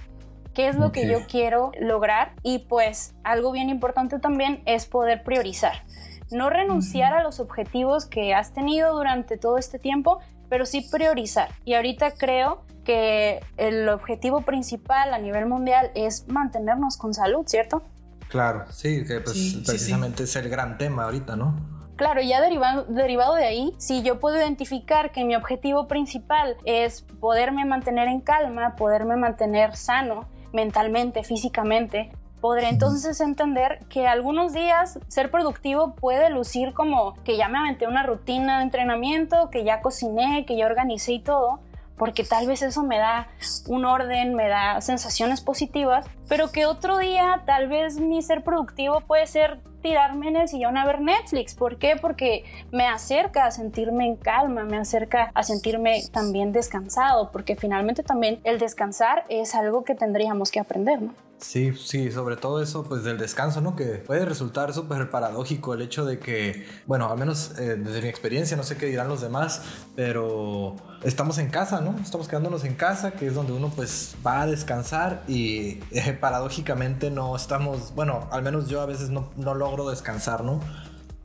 ¿Qué 0.54 0.68
es 0.68 0.76
lo 0.76 0.92
que 0.92 1.08
yo 1.08 1.20
quiero 1.28 1.72
lograr? 1.80 2.34
Y 2.44 2.60
pues 2.60 3.14
algo 3.24 3.54
bien 3.54 3.70
importante 3.70 4.20
también 4.20 4.62
es 4.66 4.86
poder 4.86 5.24
priorizar. 5.24 5.84
No 6.30 6.50
renunciar 6.50 7.14
a 7.14 7.24
los 7.24 7.40
objetivos 7.40 8.06
que 8.06 8.34
has 8.34 8.54
tenido 8.54 8.94
durante 8.94 9.38
todo 9.38 9.58
este 9.58 9.80
tiempo, 9.80 10.20
pero 10.52 10.66
sí 10.66 10.82
priorizar. 10.82 11.48
Y 11.64 11.76
ahorita 11.76 12.12
creo 12.12 12.66
que 12.84 13.40
el 13.56 13.88
objetivo 13.88 14.42
principal 14.42 15.14
a 15.14 15.18
nivel 15.18 15.46
mundial 15.46 15.92
es 15.96 16.28
mantenernos 16.28 16.98
con 16.98 17.14
salud, 17.14 17.46
¿cierto? 17.48 17.84
Claro, 18.28 18.66
sí, 18.70 19.06
que 19.06 19.22
pues 19.22 19.62
precisamente 19.66 20.24
es 20.24 20.36
el 20.36 20.50
gran 20.50 20.78
tema 20.78 21.06
ahorita, 21.06 21.38
¿no? 21.38 21.56
Claro, 21.96 22.22
ya 22.22 22.42
derivado, 22.42 22.84
derivado 22.84 23.36
de 23.36 23.46
ahí, 23.46 23.74
si 23.78 24.04
yo 24.04 24.20
puedo 24.20 24.36
identificar 24.36 25.14
que 25.14 25.24
mi 25.24 25.38
objetivo 25.38 25.88
principal 25.88 26.58
es 26.66 27.04
poderme 27.22 27.64
mantener 27.64 28.10
en 28.10 28.20
calma, 28.20 28.76
poderme 28.76 29.16
mantener 29.16 29.78
sano 29.78 30.28
mentalmente, 30.52 31.24
físicamente, 31.24 32.12
podré 32.42 32.70
entonces 32.70 33.22
entender 33.22 33.80
que 33.88 34.08
algunos 34.08 34.52
días 34.52 35.00
ser 35.08 35.30
productivo 35.32 35.94
puede 35.96 36.30
lucir 36.30 36.74
como 36.74 37.14
que 37.24 37.38
ya 37.38 37.48
me 37.48 37.60
aventé 37.60 37.88
una 37.88 38.04
rutina 38.04 38.58
de 38.58 38.64
entrenamiento, 38.64 39.50
que 39.50 39.64
ya 39.64 39.82
cociné, 39.82 40.46
que 40.46 40.58
ya 40.58 40.66
organicé 40.66 41.14
y 41.14 41.20
todo, 41.20 41.60
porque 41.96 42.24
tal 42.24 42.48
vez 42.48 42.64
eso 42.64 42.82
me 42.82 42.98
da 42.98 43.28
un 43.68 43.86
orden, 43.86 44.34
me 44.34 44.48
da 44.48 44.82
sensaciones 44.82 45.40
positivas, 45.40 46.08
pero 46.28 46.52
que 46.52 46.66
otro 46.66 46.98
día 46.98 47.44
tal 47.46 47.68
vez 47.68 48.00
mi 48.00 48.24
ser 48.24 48.44
productivo 48.44 49.02
puede 49.02 49.28
ser 49.28 49.60
tirarme 49.84 50.30
en 50.30 50.36
el 50.36 50.48
sillón 50.48 50.78
a 50.78 50.86
ver 50.86 51.00
Netflix. 51.02 51.54
¿Por 51.54 51.78
qué? 51.78 51.96
Porque 52.02 52.44
me 52.72 52.88
acerca 52.88 53.46
a 53.46 53.52
sentirme 53.52 54.08
en 54.08 54.16
calma, 54.16 54.64
me 54.64 54.78
acerca 54.78 55.30
a 55.36 55.44
sentirme 55.44 56.02
también 56.12 56.52
descansado, 56.52 57.32
porque 57.32 57.56
finalmente 57.56 58.02
también 58.02 58.40
el 58.46 58.58
descansar 58.58 59.24
es 59.30 59.54
algo 59.54 59.84
que 59.84 59.94
tendríamos 59.94 60.50
que 60.50 60.60
aprender, 60.60 61.04
¿no? 61.04 61.14
Sí, 61.42 61.74
sí, 61.74 62.12
sobre 62.12 62.38
todo 62.38 62.62
eso, 62.62 62.84
pues 62.84 63.04
del 63.04 63.18
descanso, 63.18 63.62
¿no? 63.62 63.76
Que 63.76 63.96
puede 63.96 64.26
resultar 64.26 64.74
súper 64.76 65.10
paradójico 65.10 65.74
el 65.74 65.82
hecho 65.82 66.06
de 66.06 66.20
que, 66.20 66.68
bueno, 66.86 67.10
al 67.12 67.18
menos 67.18 67.58
eh, 67.58 67.78
desde 67.78 68.04
mi 68.04 68.10
experiencia, 68.10 68.56
no 68.56 68.62
sé 68.62 68.78
qué 68.78 68.86
dirán 68.86 69.08
los 69.08 69.22
demás, 69.22 69.64
pero 69.96 70.76
estamos 71.04 71.40
en 71.40 71.50
casa, 71.50 71.82
¿no? 71.82 71.98
Estamos 72.00 72.28
quedándonos 72.28 72.64
en 72.64 72.76
casa, 72.76 73.14
que 73.14 73.26
es 73.26 73.34
donde 73.34 73.54
uno 73.54 73.72
pues 73.76 74.16
va 74.26 74.44
a 74.44 74.48
descansar 74.48 75.24
y 75.28 75.80
eh, 75.92 76.14
paradójicamente 76.14 77.10
no 77.10 77.36
estamos, 77.36 77.96
bueno, 77.96 78.30
al 78.32 78.44
menos 78.44 78.70
yo 78.70 78.80
a 78.80 78.86
veces 78.86 79.10
no, 79.10 79.32
no 79.36 79.56
logro 79.56 79.90
descansar, 79.90 80.44
¿no? 80.44 80.60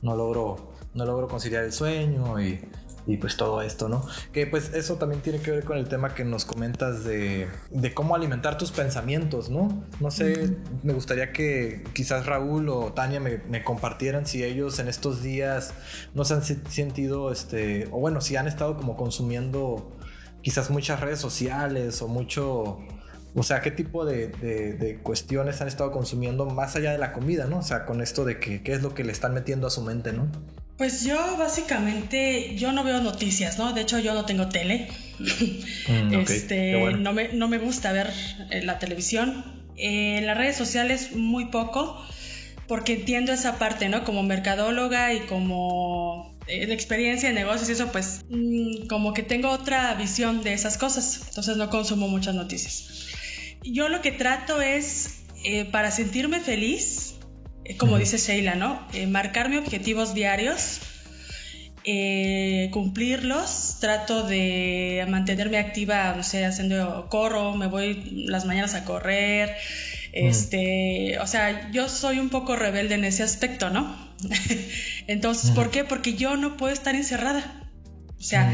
No 0.01 0.15
logro, 0.15 0.73
no 0.95 1.05
logro 1.05 1.27
conciliar 1.27 1.63
el 1.63 1.71
sueño 1.73 2.41
y 2.41 2.59
y 3.07 3.15
pues 3.17 3.37
todo 3.37 3.61
esto, 3.61 3.87
¿no? 3.87 4.05
Que 4.33 4.45
pues 4.45 4.73
eso 4.73 4.95
también 4.95 5.21
tiene 5.21 5.39
que 5.39 5.51
ver 5.51 5.63
con 5.63 5.77
el 5.77 5.87
tema 5.87 6.13
que 6.13 6.25
nos 6.25 6.43
comentas 6.43 7.05
de, 7.05 7.47
de 7.71 7.93
cómo 7.93 8.15
alimentar 8.15 8.57
tus 8.57 8.71
pensamientos, 8.71 9.49
¿no? 9.49 9.85
No 10.01 10.11
sé, 10.11 10.57
me 10.83 10.91
gustaría 10.91 11.31
que 11.31 11.85
quizás 11.93 12.25
Raúl 12.25 12.67
o 12.67 12.91
Tania 12.91 13.21
me, 13.21 13.37
me, 13.49 13.63
compartieran 13.63 14.25
si 14.25 14.43
ellos 14.43 14.79
en 14.79 14.89
estos 14.89 15.23
días 15.23 15.73
no 16.13 16.25
se 16.25 16.33
han 16.33 16.43
sentido, 16.43 17.31
este, 17.31 17.87
o 17.91 17.99
bueno, 17.99 18.19
si 18.19 18.35
han 18.35 18.47
estado 18.47 18.75
como 18.75 18.97
consumiendo 18.97 19.95
quizás 20.41 20.69
muchas 20.69 20.99
redes 20.99 21.19
sociales 21.19 22.01
o 22.01 22.07
mucho... 22.09 22.79
O 23.35 23.43
sea, 23.43 23.61
¿qué 23.61 23.69
tipo 23.69 24.03
de, 24.03 24.29
de, 24.29 24.73
de, 24.73 24.97
cuestiones 24.97 25.61
han 25.61 25.67
estado 25.67 25.91
consumiendo 25.91 26.45
más 26.47 26.75
allá 26.75 26.91
de 26.91 26.97
la 26.97 27.13
comida, 27.13 27.45
¿no? 27.45 27.59
O 27.59 27.61
sea, 27.61 27.85
con 27.85 28.01
esto 28.01 28.25
de 28.25 28.39
que 28.39 28.63
qué 28.63 28.73
es 28.73 28.81
lo 28.81 28.95
que 28.95 29.03
le 29.03 29.11
están 29.11 29.33
metiendo 29.33 29.67
a 29.67 29.69
su 29.69 29.83
mente, 29.83 30.11
¿no? 30.11 30.27
Pues 30.77 31.03
yo 31.03 31.37
básicamente, 31.37 32.55
yo 32.55 32.71
no 32.71 32.83
veo 32.83 33.01
noticias, 33.01 33.57
¿no? 33.57 33.73
De 33.73 33.81
hecho 33.81 33.97
yo 33.99 34.13
no 34.13 34.25
tengo 34.25 34.47
tele. 34.47 34.87
Mm, 35.87 36.13
este, 36.13 36.73
no, 36.97 37.13
me, 37.13 37.29
no 37.29 37.47
me 37.47 37.57
gusta 37.59 37.93
ver 37.93 38.11
eh, 38.51 38.61
la 38.61 38.77
televisión. 38.77 39.63
en 39.77 40.25
las 40.25 40.37
redes 40.37 40.57
sociales 40.57 41.15
muy 41.15 41.45
poco, 41.45 42.05
porque 42.67 42.93
entiendo 42.93 43.31
esa 43.31 43.57
parte, 43.57 43.87
¿no? 43.87 44.03
Como 44.03 44.21
mercadóloga 44.23 45.13
y 45.13 45.21
como 45.21 46.35
eh, 46.47 46.65
de 46.65 46.73
experiencia 46.73 47.29
en 47.29 47.35
negocios 47.35 47.69
y 47.69 47.71
eso, 47.71 47.91
pues 47.91 48.25
mm, 48.29 48.87
como 48.87 49.13
que 49.13 49.23
tengo 49.23 49.49
otra 49.49 49.93
visión 49.95 50.43
de 50.43 50.53
esas 50.53 50.77
cosas. 50.77 51.21
Entonces 51.29 51.55
no 51.57 51.69
consumo 51.69 52.07
muchas 52.09 52.35
noticias. 52.35 53.07
Yo 53.63 53.87
lo 53.89 54.01
que 54.01 54.11
trato 54.11 54.61
es, 54.61 55.21
eh, 55.43 55.65
para 55.65 55.91
sentirme 55.91 56.39
feliz, 56.39 57.15
como 57.75 57.97
dice 57.97 58.17
Sheila, 58.17 58.55
¿no? 58.55 58.87
Eh, 58.93 59.07
marcarme 59.07 59.57
objetivos 59.57 60.13
diarios, 60.13 60.79
eh, 61.83 62.69
cumplirlos, 62.71 63.77
trato 63.79 64.23
de 64.23 65.05
mantenerme 65.09 65.57
activa, 65.57 66.13
no 66.15 66.23
sé, 66.23 66.45
haciendo 66.45 67.07
corro, 67.09 67.55
me 67.55 67.67
voy 67.67 68.25
las 68.27 68.45
mañanas 68.45 68.73
a 68.75 68.85
correr, 68.85 69.55
este, 70.13 71.19
o 71.19 71.27
sea, 71.27 71.69
yo 71.71 71.87
soy 71.89 72.19
un 72.19 72.29
poco 72.29 72.55
rebelde 72.55 72.95
en 72.95 73.05
ese 73.05 73.23
aspecto, 73.23 73.69
¿no? 73.69 73.95
Entonces, 75.07 75.51
¿por 75.51 75.69
qué? 75.69 75.83
Porque 75.83 76.13
yo 76.15 76.37
no 76.37 76.57
puedo 76.57 76.73
estar 76.73 76.95
encerrada. 76.95 77.69
O 78.19 78.23
sea, 78.23 78.51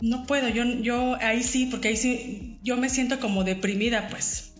no 0.00 0.26
puedo, 0.26 0.48
yo, 0.48 0.64
yo 0.64 1.16
ahí 1.20 1.42
sí, 1.42 1.66
porque 1.66 1.88
ahí 1.88 1.96
sí, 1.96 2.58
yo 2.62 2.76
me 2.76 2.88
siento 2.88 3.20
como 3.20 3.44
deprimida, 3.44 4.08
pues. 4.08 4.51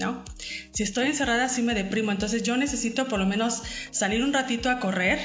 ¿No? 0.00 0.24
Si 0.72 0.82
estoy 0.82 1.06
encerrada 1.06 1.48
sí 1.48 1.62
me 1.62 1.74
deprimo, 1.74 2.10
entonces 2.10 2.42
yo 2.42 2.56
necesito 2.56 3.06
por 3.06 3.20
lo 3.20 3.26
menos 3.26 3.62
salir 3.92 4.24
un 4.24 4.32
ratito 4.32 4.70
a 4.70 4.80
correr, 4.80 5.18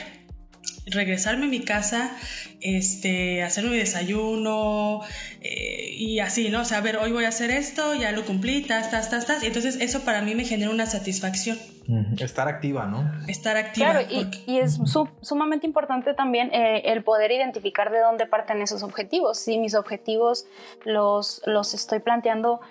regresarme 0.87 1.45
a 1.45 1.49
mi 1.49 1.61
casa, 1.61 2.11
este, 2.61 3.43
hacer 3.43 3.63
mi 3.65 3.77
desayuno 3.77 5.01
eh, 5.41 5.89
y 5.91 6.19
así, 6.19 6.49
¿no? 6.49 6.61
O 6.61 6.65
sea, 6.65 6.77
a 6.77 6.81
ver, 6.81 6.97
hoy 6.97 7.11
voy 7.11 7.25
a 7.25 7.29
hacer 7.29 7.49
esto, 7.51 7.95
ya 7.95 8.11
lo 8.11 8.25
cumplí, 8.25 8.61
tas, 8.61 8.91
tas, 8.91 9.09
tas, 9.09 9.25
tas. 9.25 9.43
Entonces 9.43 9.77
eso 9.81 10.01
para 10.01 10.21
mí 10.21 10.35
me 10.35 10.43
genera 10.43 10.69
una 10.71 10.85
satisfacción. 10.85 11.57
Estar 12.19 12.47
activa, 12.47 12.85
¿no? 12.87 13.11
Estar 13.27 13.57
activa. 13.57 13.91
Claro, 13.91 14.07
y, 14.47 14.57
es 14.57 14.79
sumamente 15.21 15.67
importante 15.67 16.13
también 16.13 16.51
eh, 16.53 16.81
el 16.85 17.03
poder 17.03 17.31
identificar 17.31 17.91
de 17.91 17.99
dónde 17.99 18.25
parten 18.25 18.61
esos 18.61 18.83
objetivos. 18.83 19.39
Si 19.39 19.57
mis 19.57 19.75
objetivos 19.75 20.45
los, 20.83 21.41
los 21.45 21.73
estoy 21.73 21.99
planteando 21.99 22.61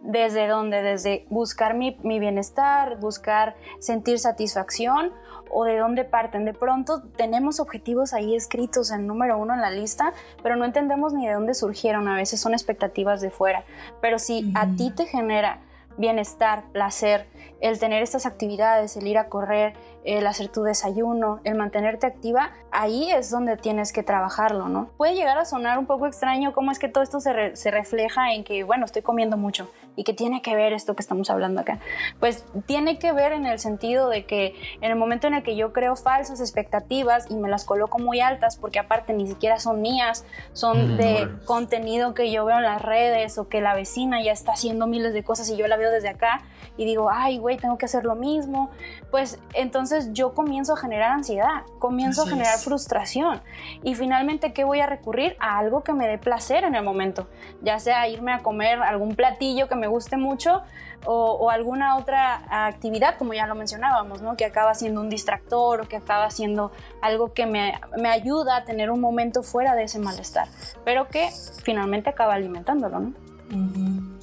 desde 0.00 0.48
dónde, 0.48 0.82
desde 0.82 1.26
buscar 1.28 1.74
mi, 1.74 1.96
bienestar, 2.02 2.98
buscar 2.98 3.54
sentir 3.78 4.18
satisfacción 4.18 5.12
o 5.50 5.64
de 5.64 5.78
dónde 5.78 6.04
parten. 6.04 6.44
De 6.44 6.54
pronto 6.54 7.02
tenemos 7.16 7.60
objetivos 7.60 8.12
ahí 8.12 8.34
escritos 8.34 8.90
en 8.90 9.06
número 9.06 9.38
uno 9.38 9.54
en 9.54 9.60
la 9.60 9.70
lista, 9.70 10.12
pero 10.42 10.56
no 10.56 10.64
entendemos 10.64 11.12
ni 11.12 11.26
de 11.26 11.34
dónde 11.34 11.54
surgieron. 11.54 12.08
A 12.08 12.16
veces 12.16 12.40
son 12.40 12.52
expectativas 12.52 13.20
de 13.20 13.30
fuera. 13.30 13.64
Pero 14.00 14.18
si 14.18 14.52
a 14.54 14.66
ti 14.68 14.90
te 14.90 15.06
genera 15.06 15.60
bienestar, 15.98 16.64
placer, 16.72 17.26
el 17.60 17.78
tener 17.78 18.02
estas 18.02 18.24
actividades, 18.24 18.96
el 18.96 19.06
ir 19.06 19.18
a 19.18 19.28
correr, 19.28 19.74
el 20.04 20.26
hacer 20.26 20.48
tu 20.48 20.62
desayuno, 20.62 21.40
el 21.44 21.56
mantenerte 21.56 22.06
activa, 22.06 22.52
ahí 22.70 23.10
es 23.10 23.30
donde 23.30 23.58
tienes 23.58 23.92
que 23.92 24.02
trabajarlo, 24.02 24.68
¿no? 24.68 24.88
Puede 24.96 25.14
llegar 25.14 25.36
a 25.36 25.44
sonar 25.44 25.78
un 25.78 25.84
poco 25.84 26.06
extraño 26.06 26.54
cómo 26.54 26.70
es 26.70 26.78
que 26.78 26.88
todo 26.88 27.04
esto 27.04 27.20
se, 27.20 27.54
se 27.54 27.70
refleja 27.70 28.32
en 28.32 28.44
que, 28.44 28.64
bueno, 28.64 28.86
estoy 28.86 29.02
comiendo 29.02 29.36
mucho 29.36 29.68
y 30.00 30.02
que 30.02 30.14
tiene 30.14 30.40
que 30.40 30.56
ver 30.56 30.72
esto 30.72 30.96
que 30.96 31.02
estamos 31.02 31.28
hablando 31.28 31.60
acá. 31.60 31.78
Pues 32.20 32.46
tiene 32.64 32.98
que 32.98 33.12
ver 33.12 33.32
en 33.32 33.44
el 33.44 33.58
sentido 33.58 34.08
de 34.08 34.24
que 34.24 34.54
en 34.80 34.90
el 34.90 34.96
momento 34.96 35.26
en 35.26 35.34
el 35.34 35.42
que 35.42 35.56
yo 35.56 35.74
creo 35.74 35.94
falsas 35.94 36.40
expectativas 36.40 37.26
y 37.28 37.34
me 37.34 37.50
las 37.50 37.66
coloco 37.66 37.98
muy 37.98 38.20
altas, 38.20 38.56
porque 38.56 38.78
aparte 38.78 39.12
ni 39.12 39.26
siquiera 39.26 39.58
son 39.58 39.82
mías, 39.82 40.24
son 40.54 40.94
mm, 40.94 40.96
de 40.96 41.28
contenido 41.44 42.14
que 42.14 42.32
yo 42.32 42.46
veo 42.46 42.56
en 42.56 42.62
las 42.62 42.80
redes 42.80 43.36
o 43.36 43.50
que 43.50 43.60
la 43.60 43.74
vecina 43.74 44.22
ya 44.22 44.32
está 44.32 44.52
haciendo 44.52 44.86
miles 44.86 45.12
de 45.12 45.22
cosas 45.22 45.50
y 45.50 45.58
yo 45.58 45.66
la 45.66 45.76
veo 45.76 45.90
desde 45.90 46.08
acá 46.08 46.44
y 46.78 46.86
digo, 46.86 47.10
ay, 47.12 47.36
güey, 47.36 47.58
tengo 47.58 47.76
que 47.76 47.84
hacer 47.84 48.04
lo 48.04 48.14
mismo, 48.14 48.70
pues 49.10 49.38
entonces 49.52 50.14
yo 50.14 50.32
comienzo 50.32 50.72
a 50.72 50.76
generar 50.78 51.12
ansiedad, 51.12 51.62
comienzo 51.78 52.22
a 52.22 52.26
generar 52.26 52.58
frustración. 52.58 53.42
Y 53.82 53.96
finalmente, 53.96 54.54
¿qué 54.54 54.64
voy 54.64 54.80
a 54.80 54.86
recurrir? 54.86 55.36
A 55.40 55.58
algo 55.58 55.82
que 55.82 55.92
me 55.92 56.08
dé 56.08 56.16
placer 56.16 56.64
en 56.64 56.74
el 56.74 56.82
momento, 56.82 57.28
ya 57.60 57.78
sea 57.78 58.08
irme 58.08 58.32
a 58.32 58.38
comer 58.38 58.80
algún 58.80 59.14
platillo 59.14 59.68
que 59.68 59.74
me 59.74 59.88
guste 59.90 60.16
mucho 60.16 60.62
o, 61.04 61.50
alguna 61.50 61.96
otra 61.96 62.66
actividad, 62.66 63.16
como 63.16 63.32
ya 63.32 63.46
lo 63.46 63.54
mencionábamos, 63.54 64.22
¿no? 64.22 64.36
que 64.36 64.44
acaba 64.44 64.74
siendo 64.74 65.00
un 65.00 65.08
distractor 65.08 65.80
o 65.80 65.88
que 65.88 65.96
acaba 65.96 66.30
siendo 66.30 66.72
algo 67.00 67.32
que 67.32 67.46
me, 67.46 67.80
me 67.96 68.10
ayuda 68.10 68.56
a 68.56 68.64
tener 68.64 68.90
un 68.90 69.00
momento 69.00 69.42
fuera 69.42 69.74
de 69.74 69.84
ese 69.84 69.98
malestar, 69.98 70.48
pero 70.84 71.08
que 71.08 71.30
finalmente 71.62 72.10
acaba 72.10 72.34
alimentándolo. 72.34 73.00
¿no? 73.00 74.19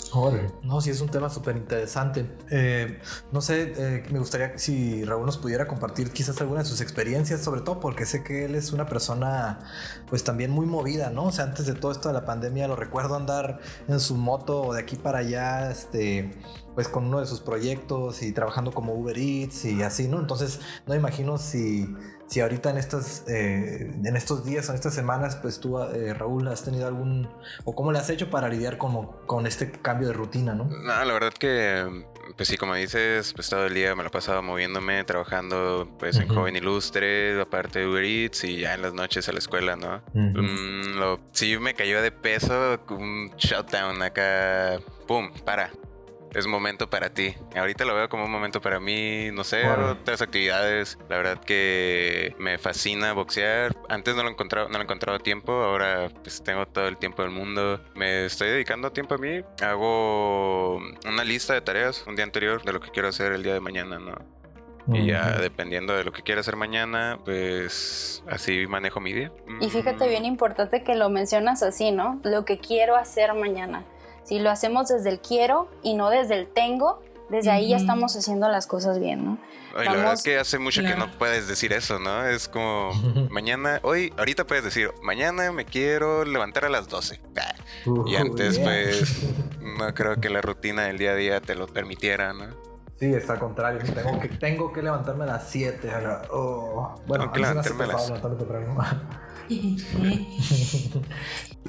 No, 0.63 0.81
sí, 0.81 0.89
es 0.89 1.01
un 1.01 1.09
tema 1.09 1.29
súper 1.29 1.57
interesante. 1.57 2.25
Eh, 2.49 2.99
no 3.31 3.41
sé, 3.41 3.73
eh, 3.77 4.03
me 4.11 4.19
gustaría 4.19 4.57
si 4.57 5.03
Raúl 5.03 5.25
nos 5.25 5.37
pudiera 5.37 5.67
compartir 5.67 6.11
quizás 6.11 6.39
alguna 6.41 6.61
de 6.61 6.65
sus 6.65 6.81
experiencias, 6.81 7.41
sobre 7.41 7.61
todo 7.61 7.79
porque 7.79 8.05
sé 8.05 8.23
que 8.23 8.45
él 8.45 8.55
es 8.55 8.71
una 8.71 8.85
persona, 8.87 9.59
pues 10.09 10.23
también 10.23 10.51
muy 10.51 10.65
movida, 10.65 11.09
¿no? 11.09 11.25
O 11.25 11.31
sea, 11.31 11.45
antes 11.45 11.65
de 11.65 11.73
todo 11.73 11.91
esto 11.91 12.09
de 12.09 12.13
la 12.13 12.25
pandemia, 12.25 12.67
lo 12.67 12.75
recuerdo 12.75 13.15
andar 13.15 13.59
en 13.87 13.99
su 13.99 14.15
moto 14.15 14.73
de 14.73 14.79
aquí 14.79 14.95
para 14.95 15.19
allá, 15.19 15.71
este 15.71 16.31
pues 16.77 16.89
con 16.89 17.07
uno 17.07 17.19
de 17.19 17.25
sus 17.25 17.39
proyectos 17.39 18.22
y 18.22 18.31
trabajando 18.34 18.72
como 18.72 18.93
Uber 18.93 19.17
Eats 19.17 19.65
y 19.65 19.81
así, 19.81 20.07
¿no? 20.07 20.19
Entonces, 20.19 20.60
no 20.86 20.93
imagino 20.93 21.39
si, 21.39 21.88
si 22.27 22.39
ahorita 22.39 22.69
en, 22.69 22.77
estas, 22.77 23.24
eh, 23.27 23.91
en 24.03 24.15
estos 24.15 24.46
días 24.46 24.69
o 24.69 24.74
en 24.74 24.75
estas 24.75 24.93
semanas, 24.93 25.38
pues 25.38 25.60
tú, 25.60 25.79
eh, 25.79 26.13
Raúl, 26.13 26.48
has 26.48 26.63
tenido 26.63 26.86
algún, 26.86 27.27
o 27.65 27.74
cómo 27.74 27.91
le 27.91 27.98
has 27.98 28.12
hecho 28.12 28.29
para 28.29 28.48
lidiar 28.48 28.77
con, 28.77 29.07
con 29.25 29.48
este 29.48 29.72
cambio 29.72 30.10
de 30.10 30.13
rutina, 30.13 30.53
¿no? 30.53 30.65
No, 30.65 31.03
la 31.03 31.13
verdad 31.13 31.34
que, 31.34 32.05
pues 32.36 32.48
sí, 32.48 32.57
como 32.57 32.75
dices, 32.75 33.34
pues 33.34 33.50
todo 33.50 33.65
el 33.65 33.74
día 33.74 33.96
me 33.96 34.03
lo 34.03 34.12
pasaba 34.12 34.43
moviéndome, 34.43 35.03
trabajando 35.03 35.89
pues 35.98 36.17
en 36.17 36.27
Joven 36.27 36.57
Ilustre, 36.57 37.41
aparte 37.41 37.79
de 37.79 37.88
Uber 37.88 38.03
Eats 38.03 38.43
y 38.43 38.60
ya 38.60 38.75
en 38.75 38.84
las 38.84 38.93
noches 38.93 39.27
a 39.27 39.31
la 39.31 39.39
escuela, 39.39 39.75
¿no? 39.75 40.03
Mm, 40.13 41.00
lo, 41.00 41.19
sí 41.31 41.57
me 41.57 41.74
cayó 41.74 42.03
de 42.03 42.12
peso 42.12 42.79
un 42.91 43.31
shutdown 43.36 44.00
acá, 44.03 44.79
¡pum! 45.07 45.31
Para 45.43 45.72
es 46.34 46.48
momento 46.48 46.89
para 46.89 47.13
ti. 47.13 47.36
Ahorita 47.55 47.86
lo 47.86 47.96
veo 47.96 48.10
como 48.10 48.25
un 48.25 48.31
momento 48.31 48.62
para 48.62 48.79
mí, 48.79 49.29
no 49.31 49.43
sé, 49.43 49.67
otras 49.67 50.22
actividades. 50.22 50.98
La 51.10 51.17
verdad 51.17 51.39
que 51.39 52.36
me 52.39 52.57
fascina 52.57 53.13
boxear. 53.13 53.75
Antes 53.89 54.15
no 54.15 54.24
lo 54.24 54.29
he 54.29 54.31
encontrado, 54.31 54.67
no 54.67 54.74
lo 54.74 54.79
he 54.79 54.84
encontrado 54.84 55.19
tiempo, 55.19 55.51
ahora 55.51 56.10
pues 56.24 56.43
tengo 56.43 56.65
todo 56.67 56.88
el 56.88 56.98
tiempo 56.98 57.22
del 57.22 57.31
mundo. 57.31 57.81
Me 57.96 58.25
estoy 58.25 58.50
dedicando 58.50 58.91
tiempo 58.91 59.15
a 59.15 59.17
mí. 59.17 59.41
Hago 59.62 60.77
una 61.05 61.24
lista 61.24 61.53
de 61.53 61.62
tareas 61.62 62.03
un 62.07 62.15
día 62.15 62.25
anterior 62.25 62.63
de 62.63 62.74
lo 62.74 62.79
que 62.79 62.91
quiero 62.91 63.07
hacer 63.07 63.31
el 63.31 63.43
día 63.43 63.53
de 63.53 63.60
mañana, 63.60 64.00
¿no? 64.00 64.38
Y 64.93 65.07
ya 65.07 65.38
dependiendo 65.38 65.93
de 65.93 66.05
lo 66.05 66.13
que 66.13 66.22
quiera 66.22 66.41
hacer 66.41 66.55
mañana, 66.55 67.19
pues 67.25 68.24
así 68.25 68.67
manejo 68.67 69.01
mi 69.01 69.12
día. 69.12 69.31
Y 69.60 69.69
fíjate 69.69 70.05
mm. 70.05 70.10
bien 70.10 70.25
importante 70.25 70.84
que 70.84 70.96
lo 70.96 71.10
mencionas 71.10 71.62
así, 71.62 71.91
¿no? 71.91 72.22
Lo 72.24 72.46
que 72.46 72.57
quiero 72.60 72.96
hacer 72.96 73.34
mañana. 73.34 73.84
Si 74.27 74.39
lo 74.39 74.50
hacemos 74.50 74.89
desde 74.89 75.10
el 75.10 75.22
quiero 75.22 75.69
y 75.84 75.93
no 75.93 76.10
desde 76.10 76.36
el 76.36 76.48
tengo, 76.48 77.01
desde 77.29 77.50
ahí 77.50 77.69
ya 77.69 77.77
estamos 77.77 78.13
haciendo 78.13 78.50
las 78.50 78.67
cosas 78.67 79.00
bien, 79.00 79.24
¿no? 79.24 79.38
la 79.74 79.91
verdad 79.93 80.13
es 80.13 80.24
que 80.24 80.38
hace 80.38 80.60
mucho 80.60 80.81
que 80.81 80.96
no 80.96 81.10
puedes 81.17 81.48
decir 81.48 81.72
eso, 81.72 81.98
¿no? 81.98 82.25
Es 82.25 82.50
como 82.50 82.91
mañana, 83.29 83.79
hoy, 83.84 84.13
ahorita 84.17 84.46
puedes 84.46 84.65
decir, 84.65 84.91
mañana 85.01 85.53
me 85.53 85.63
quiero 85.63 86.25
levantar 86.25 86.65
a 86.65 86.69
las 86.69 86.89
12. 86.89 87.22
y 88.05 88.15
antes, 88.17 88.60
pues, 88.60 89.24
no 89.62 89.93
creo 89.93 90.17
que 90.17 90.29
la 90.29 90.41
rutina 90.41 90.84
del 90.84 90.98
día 90.98 91.12
a 91.12 91.15
día 91.15 91.39
te 91.39 91.55
lo 91.55 91.67
permitiera, 91.67 92.34
¿no? 92.34 92.48
Sí, 93.00 93.13
está 93.13 93.34
al 93.34 93.39
contrario. 93.39 93.79
Tengo 93.93 94.19
que, 94.19 94.27
tengo 94.27 94.74
que 94.74 94.81
levantarme 94.81 95.24
a 95.24 95.27
las 95.27 95.50
7. 95.50 95.89
Oh. 96.31 96.96
Bueno, 97.05 97.31
tengo 97.31 97.34
que 97.34 97.39
levantarme 97.39 97.84
a 97.86 97.88
las 97.88 98.07
7. 98.07 98.22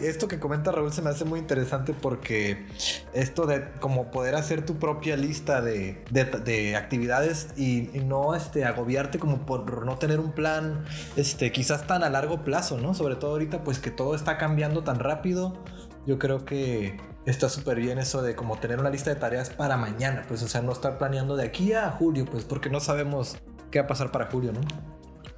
esto 0.03 0.29
que 0.29 0.39
comenta 0.39 0.73
Raúl 0.73 0.93
se 0.93 1.03
me 1.03 1.11
hace 1.11 1.25
muy 1.25 1.41
interesante 1.41 1.93
porque 1.93 2.67
esto 3.13 3.47
de 3.47 3.71
como 3.81 4.11
poder 4.11 4.35
hacer 4.35 4.65
tu 4.65 4.79
propia 4.79 5.17
lista 5.17 5.61
de, 5.61 6.05
de, 6.11 6.77
actividades 6.77 7.49
y, 7.57 7.91
no 8.05 8.35
este, 8.35 8.65
agobiarte 8.65 9.19
como 9.19 9.45
por 9.45 9.85
no 9.85 9.99
tener 9.99 10.21
un 10.21 10.33
plan 10.33 10.85
este, 11.17 11.53
quizás 11.53 11.87
tan 11.87 12.03
a 12.03 12.11
largo 12.11 12.45
plazo, 12.45 12.79
¿no? 12.79 12.95
Sobre 12.95 13.17
todo 13.17 13.33
ahorita 13.33 13.65
pues 13.65 13.79
que 13.79 13.91
todo 13.91 14.15
está 14.15 14.39
cambiando 14.39 14.85
tan 14.85 14.99
rápido. 14.99 15.63
Yo 16.07 16.19
creo 16.19 16.45
que 16.45 16.97
está 17.27 17.49
súper 17.49 17.79
bien 17.79 17.99
eso 17.99 18.23
de 18.23 18.35
como 18.35 18.59
tener 18.59 18.81
una 18.81 18.91
lista 18.91 19.11
de 19.11 19.17
tareas 19.17 19.51
para 19.51 19.77
mañana, 19.77 20.25
pues 20.27 20.43
o 20.43 20.49
sea, 20.49 20.63
no 20.63 20.73
estar 20.73 20.97
planeando 20.97 21.37
de 21.37 21.45
aquí 21.45 21.73
a 21.75 21.91
julio, 21.91 22.25
pues 22.25 22.45
porque 22.45 22.71
no 22.71 22.81
sabemos 22.81 23.37
qué 23.71 23.81
va 23.81 23.85
a 23.85 23.89
pasar 23.89 24.11
para 24.11 24.31
julio, 24.31 24.53
¿no? 24.53 24.61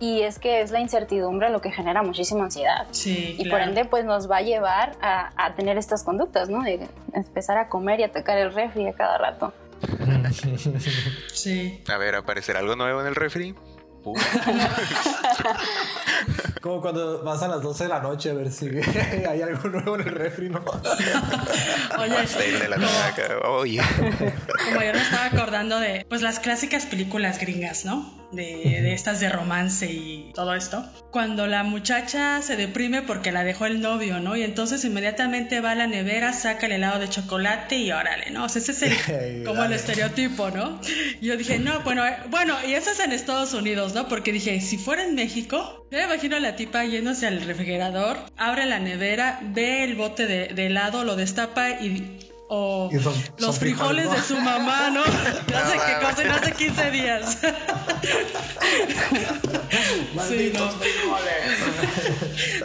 Y 0.00 0.23
es 0.23 0.38
que 0.38 0.62
es 0.62 0.71
la 0.71 0.80
incertidumbre 0.80 1.50
lo 1.50 1.61
que 1.61 1.71
genera 1.71 2.02
muchísima 2.02 2.45
ansiedad. 2.45 2.87
Sí, 2.90 3.37
y 3.38 3.49
por 3.50 3.61
ende, 3.61 3.85
pues 3.85 4.04
nos 4.04 4.30
va 4.30 4.38
a 4.38 4.42
llevar 4.42 4.97
a, 5.02 5.30
a, 5.37 5.54
tener 5.54 5.76
estas 5.76 6.02
conductas, 6.02 6.49
¿no? 6.49 6.62
De 6.62 6.88
empezar 7.12 7.59
a 7.59 7.69
comer 7.69 8.00
y 8.00 8.04
atacar 8.04 8.38
el 8.38 8.52
refri 8.52 8.88
a 8.88 8.95
cada 8.95 9.19
rato. 9.19 9.52
sí. 11.33 11.83
A 11.92 11.99
ver, 11.99 12.14
¿aparecerá 12.14 12.61
algo 12.61 12.76
nuevo 12.76 13.00
en 13.00 13.07
el 13.07 13.14
refri? 13.14 13.54
Como 16.62 16.80
cuando 16.80 17.23
vas 17.23 17.42
a 17.42 17.49
las 17.49 17.61
12 17.62 17.85
de 17.85 17.90
la 17.90 18.00
noche 18.00 18.30
a 18.30 18.35
ver 18.35 18.50
si 18.50 18.66
hay 19.28 19.42
algo 19.42 19.69
nuevo 19.69 19.97
en 19.97 20.09
el 20.09 20.14
refri, 20.14 20.49
¿no? 20.49 20.61
Oye, 21.99 22.26
de 22.59 22.69
la 22.69 22.78
Oye. 23.49 23.83
Como 23.99 24.80
yo 24.80 24.92
me 24.92 25.02
estaba 25.02 25.26
acordando 25.26 25.78
de 25.78 26.07
pues 26.09 26.23
las 26.23 26.40
clásicas 26.40 26.87
películas 26.87 27.38
gringas, 27.38 27.85
¿no? 27.85 28.20
De, 28.33 28.81
de, 28.83 28.93
estas 28.93 29.21
de 29.21 29.29
romance 29.29 29.87
y 29.91 30.31
todo 30.35 30.55
esto. 30.55 30.85
Cuando 31.11 31.47
la 31.47 31.65
muchacha 31.65 32.41
se 32.43 32.57
deprime 32.57 33.03
porque 33.03 33.33
la 33.33 33.43
dejó 33.43 33.67
el 33.67 33.81
novio, 33.81 34.21
¿no? 34.21 34.37
Y 34.37 34.43
entonces 34.43 34.85
inmediatamente 34.85 35.61
va 35.61 35.73
a 35.73 35.75
la 35.75 35.87
nevera, 35.87 36.33
saca 36.33 36.67
el 36.67 36.73
helado 36.73 37.01
de 37.01 37.09
chocolate 37.09 37.77
y 37.77 37.91
órale, 37.91 38.31
¿no? 38.31 38.45
O 38.45 38.49
sea, 38.49 38.63
ese 38.63 38.73
es 38.73 38.83
el, 39.09 39.45
como 39.47 39.65
el 39.65 39.73
estereotipo, 39.73 40.51
¿no? 40.51 40.81
Yo 41.21 41.37
dije, 41.37 41.59
no, 41.59 41.81
bueno, 41.81 42.07
eh, 42.07 42.17
bueno, 42.29 42.57
y 42.67 42.75
eso 42.75 42.91
es 42.91 43.01
en 43.01 43.13
Estados 43.13 43.53
Unidos, 43.55 43.95
¿no? 43.95 44.09
Porque 44.09 44.33
dije, 44.33 44.61
si 44.61 44.79
fuera 44.79 45.05
en 45.05 45.15
México, 45.15 45.87
yo 45.91 45.99
me 45.99 46.05
imagino 46.05 46.37
a 46.37 46.41
la 46.41 46.57
tipa 46.57 46.85
yéndose 46.85 47.27
al 47.27 47.41
refrigerador, 47.43 48.17
abre 48.37 48.67
la 48.67 48.79
nevera, 48.79 49.41
ve 49.43 49.85
el 49.85 49.97
bote 49.97 50.27
de, 50.27 50.49
de 50.49 50.67
helado, 50.67 51.05
lo 51.05 51.17
destapa 51.17 51.71
y 51.71 52.30
o 52.52 52.90
los 53.38 53.61
frijoles, 53.61 54.11
de 54.11 54.19
su 54.23 54.37
mamá, 54.37 54.90
¿no? 54.90 55.02
Ya 55.47 55.66
sé 55.66 55.78
que 55.78 56.04
cocen 56.04 56.30
hace 56.30 56.52
15 56.52 56.90
días. 56.90 57.39
Malditos 60.15 60.75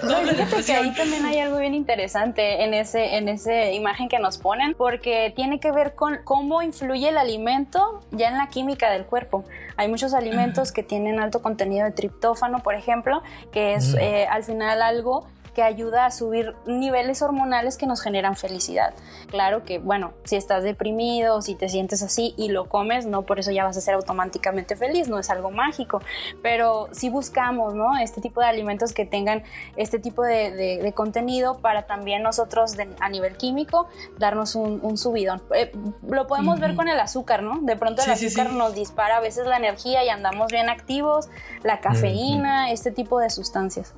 no. 0.03 0.15
fíjate 0.27 0.63
que 0.63 0.73
ahí 0.73 0.91
también 0.95 1.25
hay 1.25 1.39
algo 1.39 1.59
bien 1.59 1.75
interesante 1.75 2.63
en 2.63 2.73
ese 2.73 3.17
en 3.17 3.29
esa 3.29 3.71
imagen 3.71 4.09
que 4.09 4.17
nos 4.17 4.39
ponen, 4.39 4.73
porque 4.73 5.31
tiene 5.35 5.59
que 5.59 5.71
ver 5.71 5.93
con 5.93 6.17
cómo 6.23 6.63
influye 6.63 7.09
el 7.09 7.17
alimento 7.19 8.01
ya 8.11 8.29
en 8.29 8.37
la 8.37 8.49
química 8.49 8.89
del 8.89 9.05
cuerpo. 9.05 9.45
Hay 9.77 9.87
muchos 9.87 10.15
alimentos 10.15 10.71
que 10.71 10.81
tienen 10.81 11.19
alto 11.19 11.43
contenido 11.43 11.85
de 11.85 11.91
triptófano, 11.91 12.63
por 12.63 12.73
ejemplo, 12.73 13.21
que 13.51 13.75
es 13.75 13.93
eh, 13.99 14.25
al 14.29 14.43
final 14.43 14.81
algo 14.81 15.27
que 15.55 15.63
ayuda 15.63 16.05
a 16.05 16.11
subir 16.11 16.53
niveles 16.67 17.23
hormonales 17.23 17.77
que 17.77 17.87
nos 17.87 18.01
generan 18.01 18.35
felicidad. 18.35 18.93
Claro 19.27 19.63
que, 19.63 19.79
bueno, 19.79 20.13
si 20.25 20.35
estás 20.35 20.63
deprimido, 20.63 21.41
si 21.41 21.55
te 21.55 21.69
sientes 21.69 22.03
así 22.03 22.35
y 22.37 22.49
lo 22.49 22.69
comes, 22.69 23.07
no 23.07 23.23
por 23.23 23.39
eso 23.39 23.51
ya 23.51 23.63
vas 23.63 23.77
a 23.77 23.81
ser 23.81 23.95
automáticamente 23.95 24.75
feliz, 24.75 25.07
no 25.07 25.17
es 25.17 25.29
algo 25.29 25.49
mágico, 25.49 26.01
pero 26.43 26.89
si 26.91 27.09
buscamos, 27.09 27.73
¿no? 27.73 27.97
Este 27.97 28.21
tipo 28.21 28.41
de 28.41 28.47
alimentos 28.47 28.93
que 28.93 29.05
tengan 29.05 29.43
este 29.77 29.97
tipo 29.97 30.21
de, 30.21 30.91
contenido 30.93 31.59
para 31.59 31.87
también 31.87 32.21
nosotros 32.21 32.75
a 32.99 33.09
nivel 33.09 33.37
químico 33.37 33.87
darnos 34.17 34.55
un, 34.55 34.97
subidón. 34.97 35.41
Eh, 35.53 35.71
lo 36.07 36.27
podemos 36.27 36.59
ver 36.59 36.75
con 36.75 36.89
el 36.89 36.99
azúcar, 36.99 37.43
¿no? 37.43 37.59
De 37.61 37.75
pronto 37.75 38.03
el 38.03 38.11
azúcar 38.11 38.51
nos 38.51 38.75
dispara 38.75 39.17
a 39.17 39.19
veces 39.21 39.47
la 39.47 39.57
energía 39.57 40.03
y 40.03 40.09
andamos 40.09 40.51
bien 40.51 40.69
activos, 40.69 41.29
la 41.63 41.79
cafeína, 41.79 42.71
este 42.71 42.91
tipo 42.91 43.19
de 43.19 43.29
sustancias. 43.29 43.93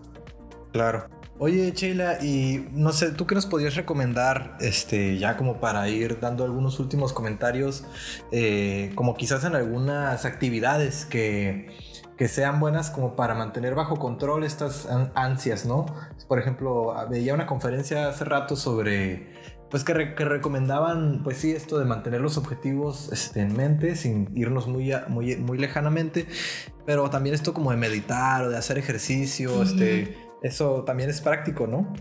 Claro. 0.71 1.16
Oye, 1.39 1.71
Sheila, 1.71 2.17
y 2.23 2.67
no 2.71 2.91
sé, 2.91 3.11
¿tú 3.11 3.27
qué 3.27 3.35
nos 3.35 3.45
podrías 3.45 3.75
recomendar, 3.75 4.57
este, 4.59 5.19
ya 5.19 5.37
como 5.37 5.59
para 5.59 5.87
ir 5.87 6.19
dando 6.19 6.43
algunos 6.43 6.79
últimos 6.79 7.13
comentarios, 7.13 7.85
eh, 8.31 8.91
como 8.95 9.15
quizás 9.15 9.43
en 9.43 9.55
algunas 9.55 10.25
actividades 10.25 11.05
que, 11.05 11.67
que 12.17 12.27
sean 12.27 12.59
buenas 12.59 12.89
como 12.89 13.15
para 13.15 13.35
mantener 13.35 13.75
bajo 13.75 13.97
control 13.97 14.43
estas 14.45 14.87
ansias, 15.13 15.67
¿no? 15.67 15.85
Por 16.27 16.39
ejemplo, 16.39 16.95
veía 17.07 17.35
una 17.35 17.45
conferencia 17.45 18.09
hace 18.09 18.25
rato 18.25 18.55
sobre, 18.55 19.31
pues 19.69 19.83
que, 19.83 19.93
recomendaban, 19.93 21.21
pues 21.23 21.37
sí, 21.37 21.51
esto 21.51 21.77
de 21.77 21.85
mantener 21.85 22.19
los 22.19 22.37
objetivos 22.37 23.11
este, 23.13 23.41
en 23.41 23.55
mente 23.55 23.95
sin 23.95 24.35
irnos 24.35 24.67
muy, 24.67 24.91
muy, 25.07 25.35
muy 25.35 25.59
lejanamente, 25.59 26.25
pero 26.87 27.11
también 27.11 27.35
esto 27.35 27.53
como 27.53 27.69
de 27.69 27.77
meditar 27.77 28.45
o 28.45 28.49
de 28.49 28.57
hacer 28.57 28.79
ejercicio, 28.79 29.61
este 29.61 30.26
eso 30.41 30.83
también 30.83 31.09
es 31.09 31.21
práctico, 31.21 31.67
¿no? 31.67 31.93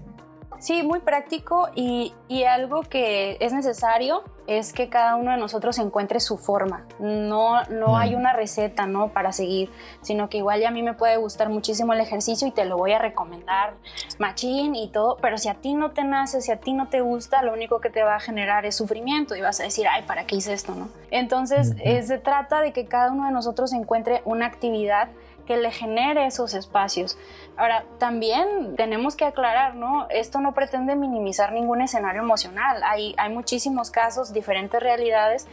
Sí, 0.59 0.83
muy 0.83 1.01
práctico 1.01 1.69
y, 1.75 2.13
algo 2.49 2.83
que 2.83 3.37
es 3.41 3.53
necesario 3.53 4.25
es 4.47 4.73
que 4.73 4.89
cada 4.89 5.17
uno 5.17 5.33
de 5.33 5.37
nosotros 5.37 5.79
encuentre 5.79 6.21
su 6.21 6.39
forma. 6.39 6.85
No, 6.99 7.63
no 7.65 7.97
hay 7.97 8.15
una 8.15 8.33
receta 8.33 8.87
¿no? 8.87 9.09
para 9.09 9.33
seguir, 9.33 9.71
sino 10.03 10.29
que 10.29 10.39
igual 10.39 10.61
ya 10.61 10.69
a 10.69 10.73
mí 10.73 10.83
me 10.83 10.95
puede 10.95 11.17
gustar 11.17 11.49
muchísimo 11.49 11.93
el 11.93 12.01
ejercicio 12.01 12.47
y 12.47 12.51
te 12.51 12.65
lo 12.65 12.77
voy 12.77 12.93
a 12.93 12.99
recomendar 12.99 13.75
machín 14.19 14.75
y 14.75 14.89
todo, 14.89 15.17
pero 15.21 15.39
si 15.39 15.49
a 15.49 15.55
ti 15.55 15.75
no 15.75 15.91
te 15.91 16.05
nace, 16.05 16.41
si 16.41 16.53
a 16.53 16.59
ti 16.59 16.73
no 16.73 16.89
te 16.89 17.01
gusta, 17.01 17.43
lo 17.43 17.53
único 17.53 17.81
que 17.81 17.91
te 17.91 18.03
va 18.03 18.17
a 18.17 18.21
generar 18.21 18.67
es 18.67 18.77
sufrimiento 18.77 19.35
y 19.37 19.41
vas 19.41 19.61
a 19.61 19.65
decir, 19.65 19.87
ay, 19.89 20.03
¿para 20.03 20.27
qué 20.27 20.37
hice 20.37 20.53
esto? 20.53 20.75
¿no? 20.75 20.89
Entonces, 21.11 21.75
se 22.07 22.19
trata 22.19 22.61
de 22.61 22.73
que 22.73 22.87
cada 22.87 23.13
uno 23.13 23.27
de 23.27 23.33
nosotros 23.33 23.73
encuentre 23.73 24.23
una 24.25 24.47
actividad 24.47 25.09
que 25.47 25.57
le 25.57 25.71
genere 25.71 26.27
esos 26.27 26.53
espacios. 26.55 27.17
Ahora, 27.57 27.85
también 27.99 28.77
tenemos 28.77 29.17
que 29.17 29.25
aclarar, 29.25 29.77
¿no? 29.77 30.09
Esto 30.11 30.41
no 30.41 30.53
pretende 30.53 30.97
minimizar 30.97 31.53
ningún 31.53 31.81
escenario 31.81 32.21
emocional. 32.21 32.83
Hay, 32.85 33.15
hay 33.17 33.33
muchísimos 33.33 33.91
casos, 33.91 34.33
diferentes 34.37 34.81
realidades, 34.81 35.49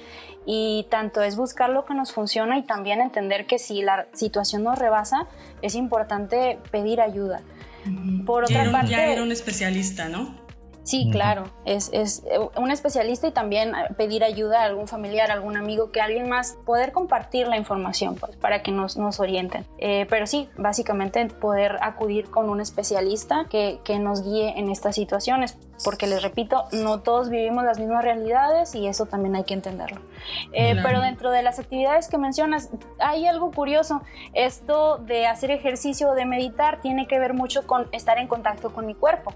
y 0.45 0.85
tanto 0.91 1.23
es 1.23 1.35
buscar 1.35 1.71
lo 1.71 1.85
que 1.85 1.95
nos 1.95 2.11
funciona 2.11 2.59
y 2.59 2.63
también 2.63 3.01
entender 3.01 3.47
que 3.47 3.57
si 3.57 3.81
la 3.81 4.05
situación 4.13 4.63
nos 4.63 4.77
rebasa, 4.77 5.25
es 5.63 5.73
importante 5.73 6.59
pedir 6.69 7.01
ayuda. 7.01 7.41
Por 8.25 8.43
otra 8.43 8.71
parte... 8.71 8.91
Ya 8.91 9.05
era 9.05 9.23
un 9.23 9.31
especialista, 9.31 10.09
¿no? 10.09 10.42
Sí, 10.83 11.09
claro, 11.11 11.45
es, 11.63 11.89
es, 11.93 12.23
eh, 12.29 12.39
un 12.57 12.69
especialista 12.69 13.25
y 13.27 13.31
también 13.31 13.73
eh, 13.73 13.93
pedir 13.95 14.21
ayuda 14.23 14.61
a 14.61 14.65
algún 14.65 14.89
familiar, 14.89 15.31
algún 15.31 15.55
amigo, 15.55 15.91
que 15.91 16.01
alguien 16.01 16.27
más, 16.27 16.57
poder 16.65 16.91
compartir 16.91 17.47
la 17.47 17.55
información 17.55 18.15
pues, 18.15 18.35
para 18.35 18.63
que 18.63 18.71
nos, 18.71 18.97
nos 18.97 19.21
orienten. 19.21 19.65
Eh, 19.77 20.05
pero 20.09 20.27
sí, 20.27 20.49
básicamente 20.57 21.25
poder 21.27 21.77
acudir 21.81 22.29
con 22.29 22.49
un 22.49 22.59
especialista 22.59 23.45
que, 23.49 23.79
que, 23.85 23.97
nos 23.97 24.23
guíe 24.23 24.59
en 24.59 24.69
estas 24.69 24.95
situaciones, 24.95 25.57
porque 25.85 26.05
les 26.05 26.21
repito, 26.21 26.65
no 26.73 26.99
todos 26.99 27.29
vivimos 27.29 27.63
las 27.63 27.79
mismas 27.79 28.03
realidades 28.03 28.75
y 28.75 28.87
eso 28.87 29.05
también 29.05 29.37
hay 29.37 29.45
que 29.45 29.53
entenderlo. 29.53 30.01
Pero 30.51 30.99
dentro 30.99 31.31
de 31.31 31.43
las 31.43 31.59
actividades 31.59 32.09
que 32.09 32.17
mencionas, 32.17 32.69
hay 32.99 33.25
algo 33.25 33.51
curioso, 33.51 34.01
esto 34.33 34.97
de 34.97 35.27
hacer 35.27 35.51
ejercicio 35.51 36.09
o 36.09 36.15
de 36.15 36.25
meditar 36.25 36.81
tiene 36.81 37.07
que 37.07 37.19
ver 37.19 37.33
mucho 37.33 37.65
con 37.65 37.87
estar 37.93 38.17
en 38.17 38.27
contacto 38.27 38.73
con 38.73 38.85
mi 38.85 38.95
cuerpo 38.95 39.33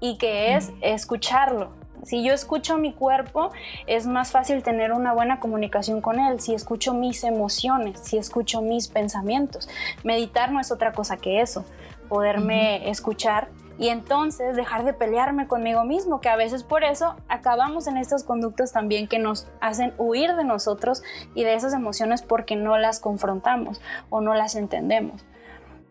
y 0.00 0.18
que 0.18 0.54
es 0.54 0.72
escucharlo. 0.80 1.70
Si 2.02 2.22
yo 2.22 2.32
escucho 2.32 2.78
mi 2.78 2.92
cuerpo, 2.92 3.50
es 3.86 4.06
más 4.06 4.30
fácil 4.30 4.62
tener 4.62 4.92
una 4.92 5.12
buena 5.12 5.40
comunicación 5.40 6.00
con 6.00 6.20
él. 6.20 6.40
Si 6.40 6.54
escucho 6.54 6.94
mis 6.94 7.24
emociones, 7.24 7.98
si 8.00 8.16
escucho 8.16 8.62
mis 8.62 8.86
pensamientos. 8.86 9.68
Meditar 10.04 10.52
no 10.52 10.60
es 10.60 10.70
otra 10.70 10.92
cosa 10.92 11.16
que 11.16 11.40
eso. 11.40 11.64
Poderme 12.08 12.88
escuchar 12.90 13.48
y 13.78 13.88
entonces 13.88 14.56
dejar 14.56 14.84
de 14.84 14.92
pelearme 14.92 15.46
conmigo 15.48 15.84
mismo, 15.84 16.20
que 16.20 16.28
a 16.28 16.36
veces 16.36 16.62
por 16.62 16.84
eso 16.84 17.16
acabamos 17.28 17.86
en 17.86 17.96
estas 17.96 18.24
conductas 18.24 18.72
también 18.72 19.06
que 19.06 19.18
nos 19.18 19.48
hacen 19.60 19.92
huir 19.98 20.34
de 20.34 20.44
nosotros 20.44 21.02
y 21.34 21.44
de 21.44 21.54
esas 21.54 21.74
emociones 21.74 22.22
porque 22.22 22.56
no 22.56 22.78
las 22.78 23.00
confrontamos 23.00 23.80
o 24.08 24.20
no 24.20 24.34
las 24.34 24.54
entendemos. 24.54 25.24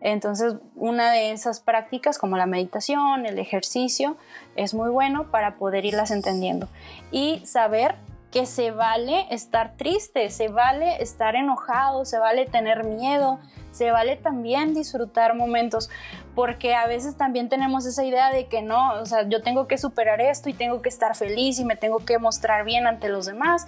Entonces, 0.06 0.54
una 0.76 1.10
de 1.10 1.32
esas 1.32 1.58
prácticas 1.58 2.16
como 2.16 2.36
la 2.36 2.46
meditación, 2.46 3.26
el 3.26 3.40
ejercicio, 3.40 4.16
es 4.54 4.72
muy 4.72 4.88
bueno 4.88 5.32
para 5.32 5.56
poder 5.56 5.84
irlas 5.84 6.12
entendiendo. 6.12 6.68
Y 7.10 7.44
saber 7.44 7.96
que 8.30 8.46
se 8.46 8.70
vale 8.70 9.26
estar 9.30 9.76
triste, 9.76 10.30
se 10.30 10.46
vale 10.46 11.02
estar 11.02 11.34
enojado, 11.34 12.04
se 12.04 12.20
vale 12.20 12.46
tener 12.46 12.84
miedo, 12.84 13.40
se 13.72 13.90
vale 13.90 14.14
también 14.14 14.74
disfrutar 14.74 15.34
momentos, 15.34 15.90
porque 16.36 16.76
a 16.76 16.86
veces 16.86 17.16
también 17.16 17.48
tenemos 17.48 17.84
esa 17.84 18.04
idea 18.04 18.30
de 18.30 18.46
que 18.46 18.62
no, 18.62 19.00
o 19.00 19.06
sea, 19.06 19.28
yo 19.28 19.42
tengo 19.42 19.66
que 19.66 19.76
superar 19.76 20.20
esto 20.20 20.48
y 20.48 20.52
tengo 20.52 20.82
que 20.82 20.88
estar 20.88 21.16
feliz 21.16 21.58
y 21.58 21.64
me 21.64 21.74
tengo 21.74 21.98
que 21.98 22.18
mostrar 22.20 22.64
bien 22.64 22.86
ante 22.86 23.08
los 23.08 23.26
demás, 23.26 23.66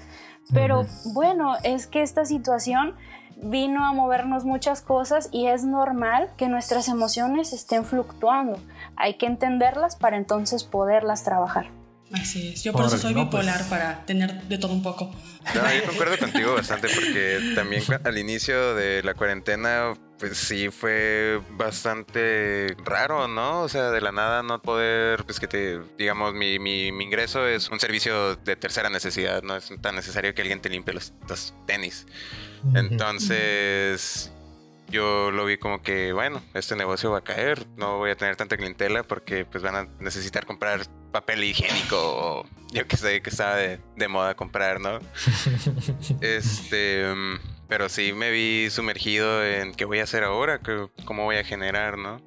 pero 0.55 0.87
bueno, 1.14 1.57
es 1.64 1.88
que 1.88 2.03
esta 2.03 2.24
situación 2.24 2.94
vino 3.42 3.85
a 3.87 3.92
movernos 3.92 4.44
muchas 4.44 4.83
cosas 4.83 5.29
y 5.33 5.46
es 5.46 5.64
normal 5.64 6.31
que 6.37 6.48
nuestras 6.48 6.88
emociones 6.88 7.53
estén 7.53 7.85
fluctuando. 7.85 8.59
Hay 8.96 9.14
que 9.14 9.27
entenderlas 9.27 9.96
para 9.96 10.16
entonces 10.16 10.64
poderlas 10.64 11.24
trabajar. 11.24 11.70
Así 12.12 12.48
es, 12.55 12.64
yo 12.64 12.72
por 12.72 12.87
eso 12.87 12.96
soy 12.96 13.12
bipolar 13.12 13.59
pues. 13.59 13.68
para 13.68 14.07
tener 14.07 14.42
de 14.44 14.57
todo 14.57 14.72
un 14.72 14.83
poco. 14.83 15.14
No, 15.55 15.74
yo 15.74 15.85
concuerdo 15.87 16.16
contigo 16.18 16.55
bastante 16.55 16.88
porque 16.88 17.53
también 17.55 17.83
al 18.03 18.16
inicio 18.16 18.74
de 18.74 19.03
la 19.03 19.12
cuarentena 19.12 19.92
pues 20.18 20.38
sí 20.38 20.70
fue 20.70 21.40
bastante 21.51 22.74
raro, 22.85 23.29
¿no? 23.29 23.61
O 23.61 23.68
sea, 23.68 23.90
de 23.90 24.01
la 24.01 24.11
nada 24.11 24.42
no 24.42 24.61
poder, 24.61 25.24
pues 25.24 25.38
que 25.38 25.46
te, 25.46 25.81
digamos, 25.96 26.33
mi, 26.35 26.59
mi, 26.59 26.92
mi 26.92 27.05
ingreso 27.05 27.46
es 27.46 27.68
un 27.68 27.79
servicio 27.79 28.37
de 28.37 28.57
tercera 28.57 28.88
necesidad, 28.88 29.42
no 29.42 29.57
es 29.57 29.70
tan 29.81 29.94
necesario 29.94 30.35
que 30.35 30.42
alguien 30.42 30.61
te 30.61 30.70
limpie 30.70 30.94
los, 30.94 31.12
los 31.29 31.55
tenis. 31.66 32.07
Entonces, 32.75 34.33
yo 34.90 35.31
lo 35.31 35.44
vi 35.44 35.59
como 35.59 35.83
que, 35.83 36.12
bueno, 36.12 36.42
este 36.55 36.77
negocio 36.77 37.11
va 37.11 37.18
a 37.18 37.25
caer, 37.25 37.66
no 37.77 37.99
voy 37.99 38.11
a 38.11 38.16
tener 38.16 38.37
tanta 38.37 38.57
clientela 38.57 39.03
porque 39.03 39.44
pues 39.44 39.62
van 39.62 39.77
a 39.77 39.88
necesitar 40.01 40.47
comprar 40.47 40.81
papel 41.12 41.44
higiénico 41.44 41.97
o 41.97 42.47
yo 42.73 42.87
que 42.87 42.97
sé 42.97 43.23
que 43.23 43.31
estaba 43.31 43.57
de, 43.57 44.09
moda 44.09 44.35
comprar, 44.35 44.81
¿no? 44.81 44.99
este, 46.21 47.05
pero 47.68 47.88
sí 47.88 48.12
me 48.12 48.31
vi 48.31 48.71
sumergido 48.71 49.44
en 49.44 49.75
qué 49.75 49.85
voy 49.85 50.01
a 50.01 50.05
hacer 50.05 50.25
ahora, 50.25 50.61
cómo 51.05 51.25
voy 51.25 51.37
a 51.37 51.44
generar, 51.44 51.99
¿no? 51.99 52.23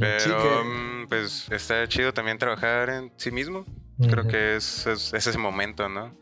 Pero 0.00 0.64
mm, 0.64 1.08
pues 1.08 1.48
está 1.50 1.86
chido 1.88 2.14
también 2.14 2.38
trabajar 2.38 2.88
en 2.90 3.12
sí 3.16 3.30
mismo. 3.30 3.66
Creo 3.98 4.28
que 4.28 4.56
es, 4.56 4.86
es, 4.86 5.12
ese 5.12 5.38
momento, 5.38 5.88
¿no? 5.88 6.14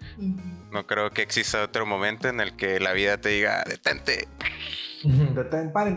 No 0.70 0.86
creo 0.86 1.10
que 1.10 1.22
exista 1.22 1.62
otro 1.62 1.84
momento 1.84 2.28
en 2.28 2.40
el 2.40 2.56
que 2.56 2.80
la 2.80 2.92
vida 2.92 3.18
te 3.20 3.28
diga, 3.30 3.64
detente, 3.68 4.28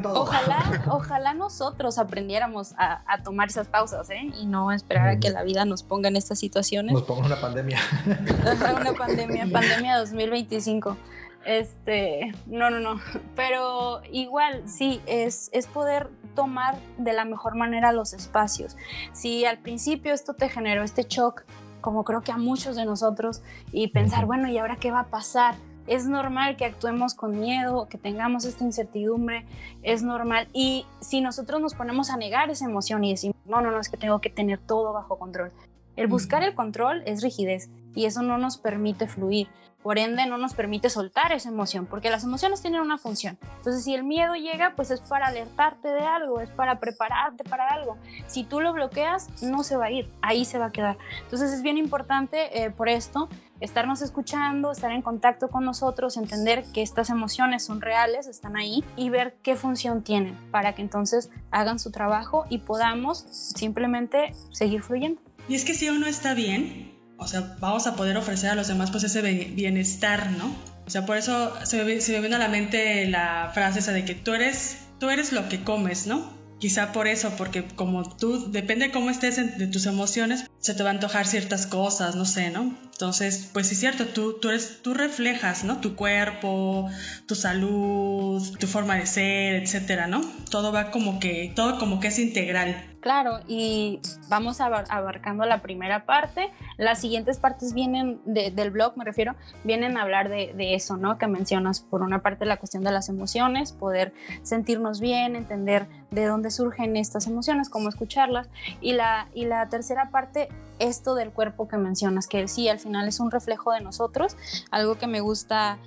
Ojalá, 0.03 0.83
ojalá 0.89 1.33
nosotros 1.33 1.97
aprendiéramos 1.97 2.73
a, 2.77 3.21
tomar 3.23 3.49
esas 3.49 3.67
pausas, 3.67 4.09
¿eh? 4.09 4.31
Y 4.39 4.45
no 4.45 4.71
esperar 4.71 5.07
a 5.07 5.19
que 5.19 5.29
la 5.29 5.43
vida 5.43 5.65
nos 5.65 5.83
ponga 5.83 6.09
en 6.09 6.15
estas 6.15 6.39
situaciones. 6.39 6.93
Nos 6.93 7.03
ponga 7.03 7.25
una 7.25 7.39
pandemia. 7.39 7.79
una 8.05 8.93
pandemia, 8.93 9.47
pandemia 9.51 9.97
2025. 9.97 10.97
Este, 11.45 12.33
no, 12.45 12.69
no, 12.69 12.79
no. 12.79 12.99
Pero 13.35 14.01
igual, 14.11 14.63
sí, 14.67 15.01
es, 15.05 15.49
es 15.53 15.67
poder 15.67 16.09
tomar 16.35 16.77
de 16.97 17.13
la 17.13 17.25
mejor 17.25 17.55
manera 17.55 17.91
los 17.91 18.13
espacios. 18.13 18.77
Si 19.13 19.45
al 19.45 19.59
principio 19.59 20.13
esto 20.13 20.33
te 20.33 20.49
generó 20.49 20.83
este 20.83 21.03
shock, 21.03 21.43
como 21.81 22.03
creo 22.03 22.21
que 22.21 22.31
a 22.31 22.37
muchos 22.37 22.75
de 22.75 22.85
nosotros, 22.85 23.41
y 23.71 23.87
pensar, 23.87 24.25
bueno, 24.25 24.49
¿y 24.49 24.57
ahora 24.57 24.77
qué 24.77 24.91
va 24.91 25.01
a 25.01 25.07
pasar? 25.07 25.55
Es 25.87 26.05
normal 26.05 26.55
que 26.55 26.65
actuemos 26.65 27.15
con 27.15 27.39
miedo, 27.39 27.87
que 27.89 27.97
tengamos 27.97 28.45
esta 28.45 28.63
incertidumbre, 28.63 29.45
es 29.81 30.03
normal. 30.03 30.47
Y 30.53 30.85
si 30.99 31.19
nosotros 31.19 31.59
nos 31.59 31.73
ponemos 31.73 32.11
a 32.11 32.17
negar 32.17 32.49
esa 32.49 32.65
emoción 32.65 33.03
y 33.03 33.11
decimos, 33.11 33.37
no, 33.45 33.61
no, 33.61 33.71
no, 33.71 33.79
es 33.79 33.89
que 33.89 33.97
tengo 33.97 34.19
que 34.21 34.29
tener 34.29 34.59
todo 34.59 34.93
bajo 34.93 35.17
control. 35.17 35.51
El 35.95 36.07
buscar 36.07 36.43
el 36.43 36.53
control 36.53 37.01
es 37.05 37.23
rigidez 37.23 37.69
y 37.95 38.05
eso 38.05 38.21
no 38.21 38.37
nos 38.37 38.57
permite 38.57 39.07
fluir. 39.07 39.47
Por 39.81 39.97
ende, 39.97 40.25
no 40.25 40.37
nos 40.37 40.53
permite 40.53 40.89
soltar 40.89 41.31
esa 41.31 41.49
emoción, 41.49 41.85
porque 41.85 42.09
las 42.09 42.23
emociones 42.23 42.61
tienen 42.61 42.81
una 42.81 42.97
función. 42.97 43.37
Entonces, 43.57 43.83
si 43.83 43.93
el 43.93 44.03
miedo 44.03 44.35
llega, 44.35 44.73
pues 44.75 44.91
es 44.91 44.99
para 45.01 45.27
alertarte 45.27 45.87
de 45.87 46.01
algo, 46.01 46.41
es 46.41 46.49
para 46.49 46.79
prepararte 46.79 47.43
para 47.43 47.67
algo. 47.69 47.97
Si 48.27 48.43
tú 48.43 48.59
lo 48.59 48.73
bloqueas, 48.73 49.29
no 49.41 49.63
se 49.63 49.77
va 49.77 49.85
a 49.85 49.91
ir, 49.91 50.11
ahí 50.21 50.45
se 50.45 50.59
va 50.59 50.67
a 50.67 50.71
quedar. 50.71 50.97
Entonces, 51.21 51.51
es 51.51 51.61
bien 51.61 51.77
importante 51.77 52.63
eh, 52.63 52.71
por 52.71 52.89
esto 52.89 53.29
estarnos 53.59 54.01
escuchando, 54.01 54.71
estar 54.71 54.91
en 54.91 55.01
contacto 55.01 55.49
con 55.49 55.65
nosotros, 55.65 56.17
entender 56.17 56.63
que 56.73 56.81
estas 56.81 57.09
emociones 57.09 57.63
son 57.63 57.81
reales, 57.81 58.27
están 58.27 58.55
ahí 58.55 58.83
y 58.95 59.09
ver 59.09 59.35
qué 59.43 59.55
función 59.55 60.03
tienen 60.03 60.37
para 60.51 60.75
que 60.75 60.81
entonces 60.81 61.29
hagan 61.51 61.79
su 61.79 61.91
trabajo 61.91 62.45
y 62.49 62.59
podamos 62.59 63.19
simplemente 63.29 64.33
seguir 64.51 64.83
fluyendo. 64.83 65.21
Y 65.47 65.55
es 65.55 65.65
que 65.65 65.73
si 65.73 65.89
uno 65.89 66.07
está 66.07 66.33
bien, 66.33 66.98
o 67.19 67.27
sea, 67.27 67.55
vamos 67.59 67.85
a 67.85 67.95
poder 67.95 68.17
ofrecer 68.17 68.49
a 68.49 68.55
los 68.55 68.67
demás 68.67 68.91
pues 68.91 69.03
ese 69.03 69.21
bienestar, 69.21 70.31
¿no? 70.31 70.55
O 70.87 70.89
sea, 70.89 71.05
por 71.05 71.17
eso 71.17 71.53
se 71.65 71.83
me, 71.83 72.01
se 72.01 72.19
viene 72.19 72.35
a 72.35 72.39
la 72.39 72.47
mente 72.47 73.05
la 73.07 73.51
frase 73.53 73.79
esa 73.79 73.91
de 73.91 74.05
que 74.05 74.15
tú 74.15 74.33
eres, 74.33 74.77
tú 74.99 75.09
eres 75.09 75.31
lo 75.31 75.47
que 75.49 75.63
comes, 75.63 76.07
¿no? 76.07 76.33
Quizá 76.59 76.91
por 76.91 77.07
eso, 77.07 77.31
porque 77.37 77.63
como 77.63 78.17
tú, 78.17 78.51
depende 78.51 78.91
cómo 78.91 79.09
estés 79.09 79.57
de 79.57 79.67
tus 79.67 79.85
emociones, 79.85 80.45
se 80.59 80.73
te 80.73 80.83
va 80.83 80.89
a 80.89 80.93
antojar 80.93 81.25
ciertas 81.25 81.67
cosas, 81.67 82.15
no 82.15 82.25
sé, 82.25 82.51
¿no? 82.51 82.75
Entonces, 82.91 83.49
pues 83.53 83.67
sí 83.67 83.75
es 83.75 83.79
cierto, 83.79 84.07
tú, 84.07 84.39
tú, 84.41 84.49
eres, 84.49 84.81
tú 84.81 84.93
reflejas, 84.93 85.63
¿no? 85.63 85.79
Tu 85.79 85.95
cuerpo, 85.95 86.89
tu 87.27 87.35
salud, 87.35 88.45
tu 88.59 88.67
forma 88.67 88.95
de 88.95 89.05
ser, 89.05 89.55
etcétera, 89.63 90.07
¿no? 90.07 90.19
Todo 90.51 90.73
va 90.73 90.91
como 90.91 91.17
que, 91.17 91.53
todo 91.55 91.79
como 91.79 92.01
que 92.01 92.09
es 92.09 92.19
integral. 92.19 92.89
Claro, 92.99 93.39
y 93.47 94.01
vamos 94.27 94.59
abarcando 94.59 95.45
la 95.45 95.61
primera 95.61 96.05
parte. 96.05 96.51
Las 96.77 96.99
siguientes 96.99 97.37
partes 97.37 97.73
vienen 97.73 98.19
del 98.25 98.71
blog, 98.71 98.97
me 98.97 99.05
refiero, 99.05 99.35
vienen 99.63 99.95
a 99.95 100.01
hablar 100.01 100.27
de, 100.27 100.75
eso, 100.75 100.97
¿no? 100.97 101.17
Que 101.17 101.27
mencionas, 101.27 101.79
por 101.79 102.01
una 102.01 102.21
parte, 102.21 102.45
la 102.45 102.57
cuestión 102.57 102.83
de 102.83 102.91
las 102.91 103.07
emociones, 103.07 103.71
poder 103.71 104.13
sentirnos 104.43 104.99
bien, 104.99 105.37
entender 105.37 105.87
de 106.11 106.25
dónde 106.25 106.51
surgen 106.51 106.97
estas 106.97 107.27
emociones, 107.27 107.69
cómo 107.69 107.87
escucharlas. 107.87 108.49
Y 108.81 108.91
la, 108.91 109.29
y 109.33 109.45
la 109.45 109.69
tercera 109.69 110.09
parte, 110.11 110.48
esto 110.79 111.13
del 111.13 111.31
cuerpo 111.31 111.67
que 111.67 111.77
mencionas, 111.77 112.27
que 112.27 112.47
sí, 112.47 112.69
al 112.69 112.79
final 112.79 113.07
es 113.07 113.19
un 113.19 113.31
reflejo 113.31 113.71
de 113.71 113.81
nosotros. 113.81 114.35
Algo 114.71 114.95
que 114.95 115.07
me 115.07 115.19
gusta, 115.19 115.77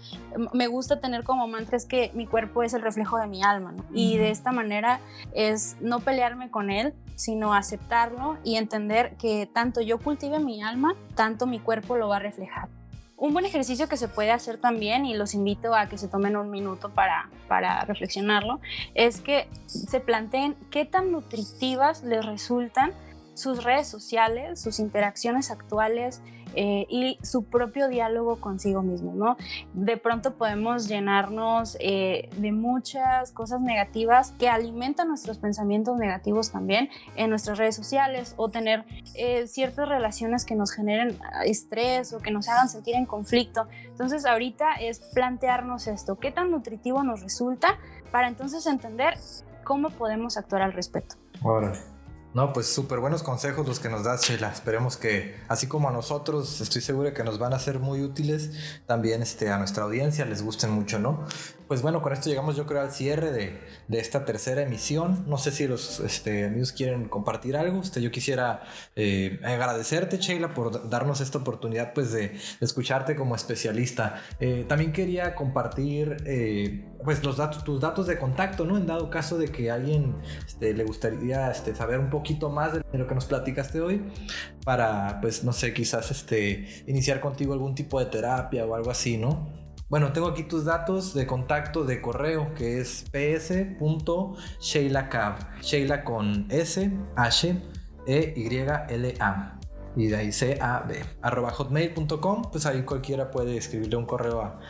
me 0.53 0.67
gusta 0.67 1.01
tener 1.01 1.25
como 1.25 1.49
mantra 1.49 1.77
es 1.77 1.87
que 1.87 2.13
mi 2.15 2.27
cuerpo 2.27 2.63
es 2.63 2.75
el 2.75 2.83
reflejo 2.83 3.19
de 3.19 3.27
mi 3.27 3.43
alma, 3.43 3.73
¿no? 3.73 3.85
Y 3.93 4.19
de 4.19 4.31
esta 4.31 4.53
manera 4.53 5.01
es 5.35 5.77
no 5.81 6.01
pelearme 6.01 6.51
con 6.51 6.71
él, 6.71 6.95
sino 7.17 7.55
aceptarlo 7.55 8.37
y 8.45 8.57
entender 8.57 9.17
que 9.17 9.49
tanto 9.53 9.81
yo 9.81 9.99
cultive 9.99 10.39
mi 10.39 10.63
alma, 10.63 10.95
tanto 11.15 11.47
mi 11.47 11.59
cuerpo 11.59 11.97
lo 11.97 12.09
va 12.09 12.17
a 12.17 12.21
reflejar. 12.21 12.69
Un 13.17 13.33
buen 13.33 13.45
ejercicio 13.45 13.89
que 13.89 13.97
se 13.97 14.09
puede 14.09 14.33
hacer 14.33 14.59
también, 14.59 15.07
y 15.07 15.15
los 15.15 15.33
invito 15.33 15.77
a 15.77 15.87
que 15.87 15.97
se 15.97 16.09
tomen 16.09 16.37
un 16.37 16.51
minuto 16.51 16.91
para, 16.91 17.31
para 17.47 17.85
reflexionarlo, 17.85 18.59
es 18.95 19.21
que 19.21 19.49
se 19.67 20.01
planteen 20.01 20.57
qué 20.73 20.85
tan 20.85 21.13
nutritivas 21.13 22.03
les 22.03 22.27
resultan 22.27 22.93
sus 23.35 23.65
redes 23.65 23.89
sociales, 23.89 24.61
sus 24.61 24.79
interacciones 24.79 25.51
actuales, 25.51 26.23
eh, 26.55 26.87
y 26.89 27.19
su 27.23 27.45
propio 27.45 27.89
diálogo 27.89 28.37
consigo 28.37 28.83
mismo, 28.83 29.15
¿no? 29.15 29.37
De 29.73 29.97
pronto 29.97 30.35
podemos 30.35 30.87
llenarnos 30.87 31.77
eh, 31.81 32.29
de 32.37 32.53
muchas 32.53 33.33
cosas 33.33 33.61
negativas 33.61 34.33
que 34.39 34.49
alimentan 34.49 35.09
nuestros 35.09 35.39
pensamientos 35.39 35.97
negativos 35.97 36.53
también 36.53 36.91
en 37.17 37.31
nuestras 37.31 37.57
redes 37.57 37.75
sociales 37.75 38.35
o 38.37 38.51
tener 38.51 38.85
eh, 39.15 39.47
ciertas 39.47 39.89
relaciones 39.89 40.45
que 40.45 40.55
nos 40.55 40.73
generen 40.73 41.19
estrés 41.45 42.13
o 42.13 42.19
que 42.19 42.31
nos 42.31 42.49
hagan 42.49 42.69
sentir 42.69 42.97
en 42.97 43.07
conflicto. 43.07 43.67
Entonces 43.87 44.27
ahorita 44.27 44.75
es 44.75 45.01
plantearnos 45.15 45.87
esto, 45.87 46.19
¿qué 46.19 46.33
tan 46.33 46.51
nutritivo 46.51 47.03
nos 47.03 47.23
resulta 47.23 47.79
para 48.11 48.29
entonces 48.29 48.67
entender 48.67 49.15
cómo 49.65 49.89
podemos 49.89 50.37
actuar 50.37 50.63
al 50.63 50.75
respecto? 50.75 51.17
No, 52.35 52.55
pues 52.55 52.67
súper 52.67 52.99
buenos 52.99 53.23
consejos 53.23 53.69
los 53.69 53.79
que 53.79 53.91
nos 53.91 54.05
das, 54.05 54.23
Sheila. 54.23 54.51
Esperemos 54.51 54.97
que, 54.97 55.37
así 55.49 55.67
como 55.67 55.91
a 55.91 55.93
nosotros, 55.93 56.63
estoy 56.63 56.81
seguro 56.81 57.13
que 57.13 57.23
nos 57.25 57.39
van 57.39 57.53
a 57.53 57.59
ser 57.59 57.79
muy 57.79 58.01
útiles, 58.01 58.53
también 58.87 59.21
este, 59.21 59.51
a 59.51 59.59
nuestra 59.59 59.85
audiencia 59.85 60.25
les 60.25 60.43
gusten 60.43 60.71
mucho, 60.71 60.99
¿no? 60.99 61.27
Pues 61.73 61.81
bueno, 61.81 62.03
con 62.03 62.13
esto 62.13 62.29
llegamos 62.29 62.55
yo 62.55 62.67
creo 62.67 62.83
al 62.83 62.93
cierre 62.93 63.33
de, 63.33 63.99
esta 63.99 64.27
tercera 64.27 64.61
emisión. 64.61 65.25
No 65.27 65.39
sé 65.39 65.51
si 65.51 65.67
los 65.67 66.01
este, 66.01 66.45
amigos 66.45 66.71
quieren 66.71 67.09
compartir 67.09 67.57
algo. 67.57 67.81
Este, 67.81 68.03
yo 68.03 68.11
quisiera 68.11 68.61
eh, 68.95 69.41
agradecerte, 69.43 70.19
Sheila, 70.19 70.53
por 70.53 70.91
darnos 70.91 71.23
esta 71.23 71.39
oportunidad 71.39 71.95
pues, 71.95 72.13
de, 72.13 72.39
escucharte 72.61 73.17
como 73.17 73.35
especialista. 73.35 74.21
Eh, 74.39 74.67
también 74.69 74.93
quería 74.93 75.35
compartir 75.35 76.19
eh, 76.27 76.85
pues, 77.03 77.23
datos, 77.23 77.65
tus 77.65 77.81
datos 77.81 78.07
de 78.07 78.19
contacto, 78.19 78.67
¿no? 78.67 78.77
En 78.77 78.87
dado 78.87 79.09
caso 79.09 79.39
de 79.39 79.49
que 79.49 79.71
a 79.71 79.75
alguien 79.77 80.17
este, 80.47 80.75
le 80.75 80.85
gustaría 80.85 81.51
este, 81.51 81.75
saber 81.75 82.01
un 82.01 82.11
poquito 82.11 82.51
más 82.51 82.75
de 82.75 82.83
lo 82.93 83.07
que 83.07 83.15
nos 83.15 83.25
platicaste 83.25 83.81
hoy, 83.81 84.03
para, 84.67 85.23
pues, 85.23 85.43
no 85.43 85.55
sé, 85.55 85.73
quizás 85.73 86.11
este, 86.11 86.85
iniciar 86.87 87.21
contigo 87.21 87.55
algún 87.55 87.75
tipo 87.75 87.99
de 87.99 88.05
terapia 88.05 88.67
o 88.67 88.75
algo 88.75 88.91
así, 88.91 89.17
¿no? 89.17 89.62
Bueno, 89.93 90.11
tengo 90.11 90.27
aquí 90.29 90.43
tus 90.45 90.65
datos 90.65 91.13
de 91.13 91.27
contacto 91.27 91.85
de 91.85 92.01
correo 92.01 92.55
que 92.55 92.81
es 92.81 93.05
ps.sheilacab. 93.13 95.61
Sheila 95.61 96.03
con 96.03 96.47
S, 96.49 96.91
H, 97.15 97.63
E, 98.07 98.33
Y, 98.35 98.57
L, 98.57 99.15
A. 99.21 99.59
Y 99.95 100.07
de 100.07 100.17
ahí 100.17 100.33
C, 100.33 100.57
A, 100.63 100.79
B. 100.89 100.99
Arroba 101.21 101.51
hotmail.com. 101.51 102.43
Pues 102.51 102.65
ahí 102.65 102.85
cualquiera 102.85 103.31
puede 103.31 103.59
escribirle 103.59 103.97
un 103.97 104.07
correo 104.07 104.41
a, 104.41 104.61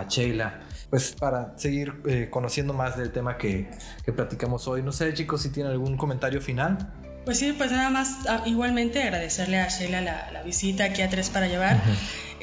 a, 0.00 0.06
Sheila. 0.08 0.60
Pues 0.90 1.16
para 1.18 1.56
seguir 1.56 2.02
eh, 2.06 2.28
conociendo 2.30 2.74
más 2.74 2.98
del 2.98 3.12
tema 3.12 3.38
que, 3.38 3.70
que 4.04 4.12
platicamos 4.12 4.68
hoy. 4.68 4.82
No 4.82 4.92
sé, 4.92 5.14
chicos, 5.14 5.40
si 5.40 5.52
tienen 5.52 5.72
algún 5.72 5.96
comentario 5.96 6.42
final. 6.42 6.92
Pues 7.24 7.38
sí, 7.38 7.54
pues 7.56 7.72
nada 7.72 7.88
más 7.88 8.26
ah, 8.28 8.42
igualmente 8.44 9.02
agradecerle 9.02 9.58
a 9.58 9.68
Sheila 9.68 10.02
la, 10.02 10.42
visita 10.42 10.84
aquí 10.84 11.00
a 11.00 11.08
Tres 11.08 11.30
para 11.30 11.48
Llevar. 11.48 11.80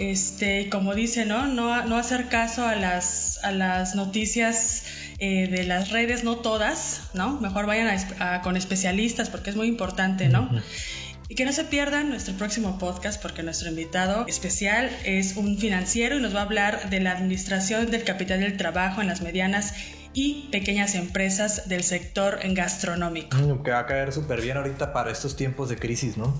Este, 0.01 0.67
como 0.69 0.95
dice, 0.95 1.27
¿no? 1.27 1.45
¿no? 1.45 1.85
No 1.85 1.95
hacer 1.95 2.27
caso 2.27 2.65
a 2.65 2.75
las, 2.75 3.37
a 3.43 3.51
las 3.51 3.93
noticias 3.93 4.81
eh, 5.19 5.47
de 5.47 5.63
las 5.63 5.91
redes, 5.91 6.23
no 6.23 6.37
todas, 6.37 7.01
¿no? 7.13 7.39
Mejor 7.39 7.67
vayan 7.67 7.95
con 8.41 8.57
especialistas 8.57 9.29
porque 9.29 9.51
es 9.51 9.55
muy 9.55 9.67
importante, 9.67 10.27
¿no? 10.27 10.49
Y 11.29 11.35
que 11.35 11.45
no 11.45 11.53
se 11.53 11.65
pierdan 11.65 12.09
nuestro 12.09 12.33
próximo 12.33 12.79
podcast 12.79 13.21
porque 13.21 13.43
nuestro 13.43 13.69
invitado 13.69 14.25
especial 14.25 14.89
es 15.05 15.37
un 15.37 15.59
financiero 15.59 16.17
y 16.17 16.19
nos 16.19 16.35
va 16.35 16.39
a 16.39 16.43
hablar 16.45 16.89
de 16.89 16.99
la 16.99 17.11
administración 17.11 17.91
del 17.91 18.03
capital 18.03 18.39
del 18.39 18.57
trabajo 18.57 19.01
en 19.01 19.07
las 19.07 19.21
medianas 19.21 19.75
y 20.15 20.49
pequeñas 20.51 20.95
empresas 20.95 21.69
del 21.69 21.83
sector 21.83 22.39
gastronómico. 22.55 23.37
Mm, 23.37 23.61
que 23.61 23.69
va 23.69 23.79
a 23.81 23.85
caer 23.85 24.11
súper 24.11 24.41
bien 24.41 24.57
ahorita 24.57 24.93
para 24.93 25.11
estos 25.11 25.35
tiempos 25.35 25.69
de 25.69 25.75
crisis, 25.75 26.17
¿no? 26.17 26.35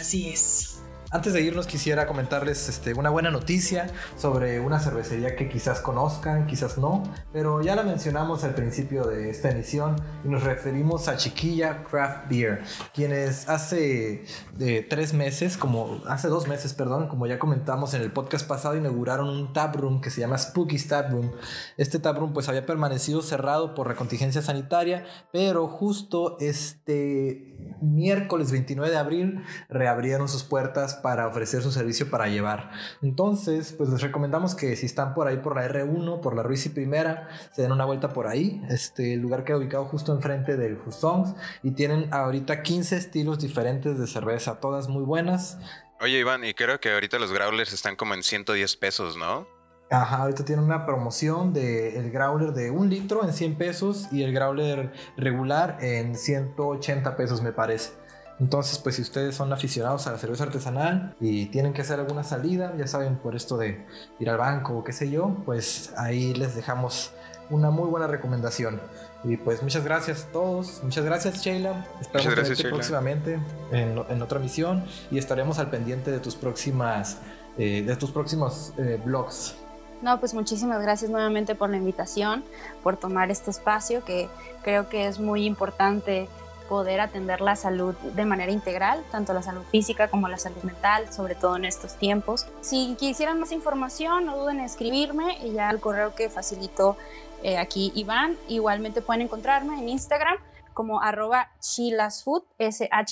Así 0.00 0.30
es. 0.30 0.75
Antes 1.12 1.32
de 1.32 1.40
irnos 1.40 1.68
quisiera 1.68 2.04
comentarles 2.08 2.68
este, 2.68 2.92
una 2.92 3.10
buena 3.10 3.30
noticia 3.30 3.86
sobre 4.16 4.58
una 4.58 4.80
cervecería 4.80 5.36
que 5.36 5.48
quizás 5.48 5.80
conozcan, 5.80 6.48
quizás 6.48 6.78
no, 6.78 7.04
pero 7.32 7.62
ya 7.62 7.76
la 7.76 7.84
mencionamos 7.84 8.42
al 8.42 8.54
principio 8.54 9.04
de 9.04 9.30
esta 9.30 9.50
emisión 9.50 9.94
y 10.24 10.28
nos 10.28 10.42
referimos 10.42 11.06
a 11.06 11.16
Chiquilla 11.16 11.84
Craft 11.84 12.28
Beer, 12.28 12.64
quienes 12.92 13.48
hace 13.48 14.24
eh, 14.58 14.84
tres 14.90 15.14
meses, 15.14 15.56
como 15.56 16.00
hace 16.08 16.26
dos 16.26 16.48
meses, 16.48 16.74
perdón, 16.74 17.06
como 17.06 17.28
ya 17.28 17.38
comentamos 17.38 17.94
en 17.94 18.02
el 18.02 18.10
podcast 18.10 18.44
pasado, 18.48 18.76
inauguraron 18.76 19.28
un 19.28 19.52
taproom 19.52 20.00
que 20.00 20.10
se 20.10 20.20
llama 20.20 20.36
Spooky's 20.38 20.88
Taproom. 20.88 21.30
Este 21.76 22.00
taproom 22.00 22.32
pues 22.32 22.48
había 22.48 22.66
permanecido 22.66 23.22
cerrado 23.22 23.76
por 23.76 23.86
la 23.86 23.94
contingencia 23.94 24.42
sanitaria, 24.42 25.04
pero 25.32 25.68
justo 25.68 26.36
este 26.40 27.54
miércoles 27.80 28.50
29 28.50 28.90
de 28.90 28.98
abril 28.98 29.44
reabrieron 29.68 30.28
sus 30.28 30.42
puertas 30.42 30.95
para 30.96 31.26
ofrecer 31.26 31.62
su 31.62 31.70
servicio 31.70 32.10
para 32.10 32.28
llevar. 32.28 32.70
Entonces, 33.02 33.72
pues 33.72 33.90
les 33.90 34.00
recomendamos 34.00 34.54
que 34.54 34.76
si 34.76 34.86
están 34.86 35.14
por 35.14 35.26
ahí 35.26 35.38
por 35.38 35.56
la 35.56 35.68
R1, 35.68 36.20
por 36.20 36.34
la 36.34 36.42
Ruiz 36.42 36.66
y 36.66 36.70
Primera, 36.70 37.28
se 37.52 37.62
den 37.62 37.72
una 37.72 37.84
vuelta 37.84 38.12
por 38.12 38.26
ahí. 38.26 38.62
Este 38.68 39.14
el 39.14 39.20
lugar 39.20 39.44
queda 39.44 39.58
ubicado 39.58 39.84
justo 39.84 40.12
enfrente 40.12 40.56
del 40.56 40.76
Fusongs 40.76 41.34
y 41.62 41.72
tienen 41.72 42.12
ahorita 42.12 42.62
15 42.62 42.96
estilos 42.96 43.38
diferentes 43.38 43.98
de 43.98 44.06
cerveza, 44.06 44.60
todas 44.60 44.88
muy 44.88 45.04
buenas. 45.04 45.58
Oye, 46.00 46.18
Iván, 46.18 46.44
y 46.44 46.52
creo 46.52 46.78
que 46.78 46.92
ahorita 46.92 47.18
los 47.18 47.32
growlers 47.32 47.72
están 47.72 47.96
como 47.96 48.14
en 48.14 48.22
110 48.22 48.76
pesos, 48.76 49.16
¿no? 49.16 49.46
Ajá, 49.88 50.22
ahorita 50.22 50.44
tiene 50.44 50.62
una 50.62 50.84
promoción 50.84 51.52
de 51.52 51.96
el 51.96 52.10
growler 52.10 52.52
de 52.52 52.70
un 52.72 52.90
litro 52.90 53.22
en 53.22 53.32
100 53.32 53.56
pesos 53.56 54.08
y 54.10 54.24
el 54.24 54.32
growler 54.32 54.92
regular 55.16 55.78
en 55.80 56.16
180 56.16 57.16
pesos, 57.16 57.40
me 57.40 57.52
parece. 57.52 57.92
Entonces, 58.38 58.78
pues 58.78 58.96
si 58.96 59.02
ustedes 59.02 59.34
son 59.34 59.52
aficionados 59.52 60.06
a 60.06 60.12
la 60.12 60.18
cerveza 60.18 60.44
artesanal 60.44 61.14
y 61.20 61.46
tienen 61.46 61.72
que 61.72 61.82
hacer 61.82 61.98
alguna 61.98 62.22
salida, 62.22 62.74
ya 62.76 62.86
saben, 62.86 63.16
por 63.16 63.34
esto 63.34 63.56
de 63.56 63.86
ir 64.18 64.28
al 64.28 64.36
banco 64.36 64.76
o 64.76 64.84
qué 64.84 64.92
sé 64.92 65.10
yo, 65.10 65.36
pues 65.46 65.92
ahí 65.96 66.34
les 66.34 66.54
dejamos 66.54 67.12
una 67.48 67.70
muy 67.70 67.88
buena 67.88 68.06
recomendación. 68.06 68.80
Y 69.24 69.36
pues 69.38 69.62
muchas 69.62 69.84
gracias 69.84 70.24
a 70.24 70.32
todos, 70.32 70.82
muchas 70.82 71.04
gracias 71.04 71.42
Sheila, 71.42 71.86
esperamos 72.00 72.36
verte 72.36 72.68
próximamente 72.68 73.40
en, 73.72 74.22
otra 74.22 74.38
misión 74.38 74.84
y 75.10 75.18
estaremos 75.18 75.58
al 75.58 75.70
pendiente 75.70 76.10
de 76.10 76.20
tus 76.20 76.36
próximas, 76.36 77.18
eh, 77.56 77.82
de 77.84 77.96
tus 77.96 78.10
próximos 78.10 78.72
eh, 78.76 79.00
blogs. 79.02 79.56
No, 80.02 80.20
pues 80.20 80.34
muchísimas 80.34 80.82
gracias 80.82 81.10
nuevamente 81.10 81.54
por 81.54 81.70
la 81.70 81.78
invitación, 81.78 82.44
por 82.82 82.98
tomar 82.98 83.30
este 83.30 83.50
espacio 83.50 84.04
que 84.04 84.28
creo 84.62 84.88
que 84.88 85.06
es 85.06 85.18
muy 85.18 85.46
importante 85.46 86.28
poder 86.68 87.00
atender 87.00 87.40
la 87.40 87.56
salud 87.56 87.94
de 87.94 88.24
manera 88.24 88.52
integral, 88.52 89.04
tanto 89.10 89.32
la 89.32 89.42
salud 89.42 89.62
física 89.70 90.08
como 90.08 90.28
la 90.28 90.38
salud 90.38 90.62
mental, 90.62 91.12
sobre 91.12 91.34
todo 91.34 91.56
en 91.56 91.64
estos 91.64 91.94
tiempos. 91.96 92.46
Si 92.60 92.94
quisieran 92.98 93.40
más 93.40 93.52
información, 93.52 94.26
no 94.26 94.36
duden 94.36 94.58
en 94.58 94.64
escribirme 94.64 95.38
y 95.44 95.52
ya 95.52 95.70
el 95.70 95.80
correo 95.80 96.14
que 96.14 96.28
facilitó 96.28 96.96
eh, 97.42 97.58
aquí 97.58 97.92
Iván. 97.94 98.36
Igualmente 98.48 99.02
pueden 99.02 99.22
encontrarme 99.22 99.78
en 99.78 99.88
Instagram 99.88 100.36
como 100.74 101.00
arroba 101.00 101.50
chilasfood, 101.60 102.42
S-H-Y-L-A-F-O-O-D, 102.58 103.10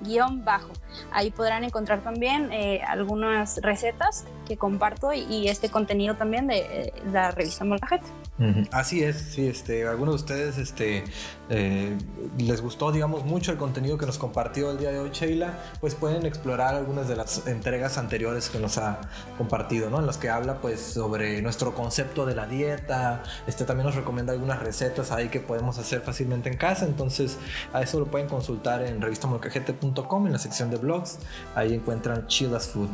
guion 0.00 0.44
bajo. 0.44 0.72
Ahí 1.12 1.30
podrán 1.30 1.64
encontrar 1.64 2.02
también 2.02 2.52
eh, 2.52 2.82
algunas 2.86 3.58
recetas 3.62 4.24
que 4.46 4.56
comparto 4.56 5.12
y, 5.12 5.48
este 5.48 5.68
contenido 5.68 6.16
también 6.16 6.46
de 6.46 6.58
eh, 6.58 6.92
la 7.12 7.30
revista 7.30 7.64
Molcajete. 7.64 8.06
Así 8.72 9.02
es, 9.02 9.16
sí, 9.16 9.46
este, 9.46 9.86
algunos 9.86 10.14
de 10.14 10.16
ustedes 10.16 10.58
este, 10.58 11.04
eh, 11.50 11.96
les 12.38 12.62
gustó, 12.62 12.90
digamos, 12.90 13.24
mucho 13.24 13.52
el 13.52 13.58
contenido 13.58 13.98
que 13.98 14.06
nos 14.06 14.16
compartió 14.16 14.70
el 14.70 14.78
día 14.78 14.90
de 14.90 14.98
hoy 14.98 15.10
Sheila, 15.12 15.58
pues 15.80 15.94
pueden 15.94 16.24
explorar 16.24 16.74
algunas 16.74 17.06
de 17.06 17.16
las 17.16 17.46
entregas 17.46 17.98
anteriores 17.98 18.48
que 18.48 18.58
nos 18.58 18.78
ha 18.78 19.00
compartido, 19.36 19.90
¿no? 19.90 20.00
En 20.00 20.06
las 20.06 20.16
que 20.16 20.30
habla 20.30 20.60
pues 20.60 20.80
sobre 20.80 21.42
nuestro 21.42 21.74
concepto 21.74 22.24
de 22.24 22.34
la 22.34 22.46
dieta, 22.46 23.22
este 23.46 23.64
también 23.64 23.86
nos 23.86 23.94
recomienda 23.94 24.32
algunas 24.32 24.60
recetas 24.60 25.12
ahí 25.12 25.28
que 25.28 25.40
podemos 25.40 25.78
hacer 25.78 26.00
fácilmente 26.00 26.48
en 26.48 26.56
casa, 26.56 26.86
entonces 26.86 27.36
a 27.74 27.82
eso 27.82 28.00
lo 28.00 28.06
pueden 28.06 28.28
consultar 28.28 28.82
en 28.82 29.02
revistamolcajete.com 29.02 30.26
en 30.26 30.32
la 30.32 30.38
sección 30.38 30.70
de 30.70 30.78
blogs, 30.80 31.18
ahí 31.54 31.74
encuentran 31.74 32.26
Chilas 32.26 32.68
Food. 32.68 32.90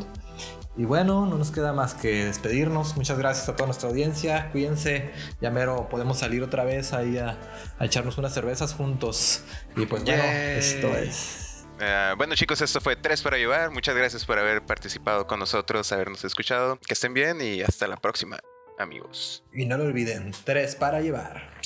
Y 0.78 0.84
bueno, 0.84 1.24
no 1.24 1.38
nos 1.38 1.50
queda 1.50 1.72
más 1.72 1.94
que 1.94 2.26
despedirnos. 2.26 2.96
Muchas 2.96 3.18
gracias 3.18 3.48
a 3.48 3.56
toda 3.56 3.66
nuestra 3.66 3.88
audiencia. 3.88 4.50
Cuídense. 4.52 5.10
Ya 5.40 5.50
mero 5.50 5.88
podemos 5.88 6.18
salir 6.18 6.42
otra 6.42 6.64
vez 6.64 6.92
ahí 6.92 7.16
a, 7.16 7.38
echarnos 7.80 8.18
unas 8.18 8.34
cervezas 8.34 8.74
juntos. 8.74 9.42
Y 9.74 9.86
pues 9.86 10.04
bueno, 10.04 10.22
esto 10.22 10.88
es. 10.88 11.64
Eh, 11.80 12.12
bueno 12.16 12.34
chicos, 12.34 12.60
esto 12.60 12.80
fue 12.80 12.96
Tres 12.96 13.22
para 13.22 13.38
Llevar. 13.38 13.70
Muchas 13.70 13.96
gracias 13.96 14.26
por 14.26 14.38
haber 14.38 14.62
participado 14.62 15.26
con 15.26 15.38
nosotros, 15.38 15.90
habernos 15.92 16.24
escuchado. 16.24 16.78
Que 16.86 16.92
estén 16.92 17.14
bien 17.14 17.40
y 17.40 17.62
hasta 17.62 17.86
la 17.86 17.96
próxima, 17.96 18.38
amigos. 18.78 19.44
Y 19.54 19.64
no 19.64 19.78
lo 19.78 19.84
olviden, 19.84 20.32
Tres 20.44 20.76
para 20.76 21.00
Llevar. 21.00 21.58